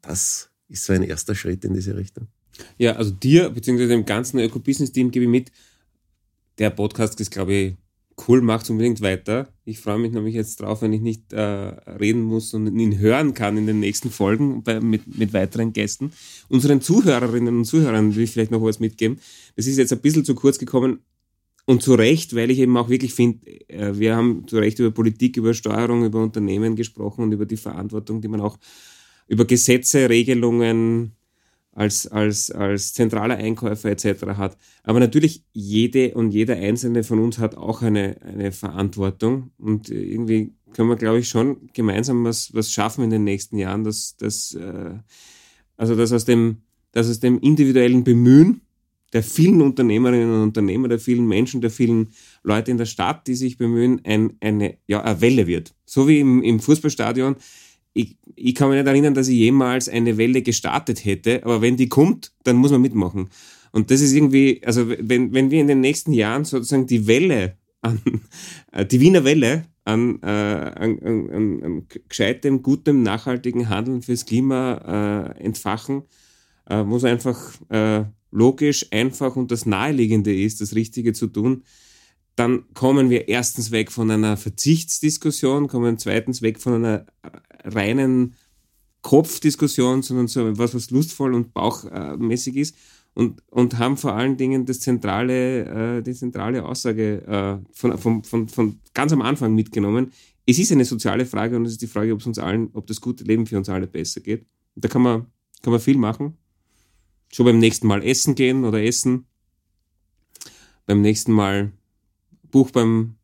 [0.00, 2.28] das ist so ein erster Schritt in diese Richtung?
[2.78, 5.52] Ja, also dir, beziehungsweise dem ganzen Öko-Business-Team gebe ich mit,
[6.58, 7.74] der Podcast ist, glaube ich,
[8.28, 9.48] cool, macht unbedingt weiter.
[9.64, 13.34] Ich freue mich nämlich jetzt drauf, wenn ich nicht äh, reden muss und ihn hören
[13.34, 16.12] kann in den nächsten Folgen bei, mit, mit weiteren Gästen.
[16.48, 19.18] Unseren Zuhörerinnen und Zuhörern will ich vielleicht noch was mitgeben.
[19.56, 21.00] Das ist jetzt ein bisschen zu kurz gekommen
[21.64, 24.90] und zu Recht, weil ich eben auch wirklich finde, äh, wir haben zu Recht über
[24.90, 28.58] Politik, über Steuerung, über Unternehmen gesprochen und über die Verantwortung, die man auch
[29.28, 31.12] über Gesetze, Regelungen,
[31.74, 34.26] als, als, als zentraler Einkäufer etc.
[34.36, 34.56] hat.
[34.82, 40.52] Aber natürlich, jede und jeder einzelne von uns hat auch eine, eine Verantwortung und irgendwie
[40.74, 44.54] können wir, glaube ich, schon gemeinsam was, was schaffen in den nächsten Jahren, dass, dass,
[44.54, 44.94] äh,
[45.76, 46.58] also dass aus dem,
[46.92, 48.60] dass aus dem individuellen Bemühen
[49.12, 52.08] der vielen Unternehmerinnen und Unternehmer, der vielen Menschen, der vielen
[52.42, 55.74] Leute in der Stadt, die sich bemühen, ein, eine, ja, eine Welle wird.
[55.84, 57.36] So wie im, im Fußballstadion
[57.94, 61.76] ich, ich kann mich nicht erinnern, dass ich jemals eine Welle gestartet hätte, aber wenn
[61.76, 63.28] die kommt, dann muss man mitmachen.
[63.70, 67.58] Und das ist irgendwie, also wenn, wenn wir in den nächsten Jahren sozusagen die Welle
[67.80, 68.00] an,
[68.72, 75.34] äh, die Wiener Welle an, äh, an, an, an gescheitem, gutem, nachhaltigen Handeln fürs Klima
[75.36, 76.02] äh, entfachen,
[76.68, 81.62] äh, es einfach äh, logisch, einfach und das Naheliegende ist, das Richtige zu tun,
[82.34, 87.06] dann kommen wir erstens weg von einer Verzichtsdiskussion, kommen zweitens weg von einer
[87.64, 88.34] reinen
[89.02, 92.76] Kopfdiskussion, sondern so was, was lustvoll und bauchmäßig ist
[93.14, 98.24] und, und haben vor allen Dingen das zentrale, äh, die zentrale Aussage äh, von, von,
[98.24, 100.12] von, von ganz am Anfang mitgenommen.
[100.46, 102.86] Es ist eine soziale Frage und es ist die Frage, ob es uns allen, ob
[102.86, 104.46] das gute Leben für uns alle besser geht.
[104.74, 105.26] Da kann man,
[105.62, 106.38] kann man viel machen.
[107.34, 109.26] Schon beim nächsten Mal essen gehen oder essen.
[110.86, 111.72] Beim nächsten Mal
[112.50, 113.16] Buch beim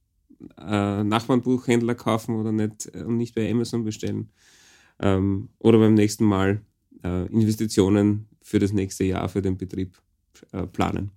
[0.56, 4.30] äh, Nachbarnbuchhändler kaufen oder nicht äh, und nicht bei Amazon bestellen.
[5.00, 6.62] Ähm, oder beim nächsten Mal
[7.04, 9.98] äh, Investitionen für das nächste Jahr für den Betrieb
[10.52, 11.10] äh, planen.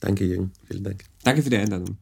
[0.00, 0.52] Danke, Jürgen.
[0.64, 1.04] Vielen Dank.
[1.22, 1.98] Danke für die Einladung.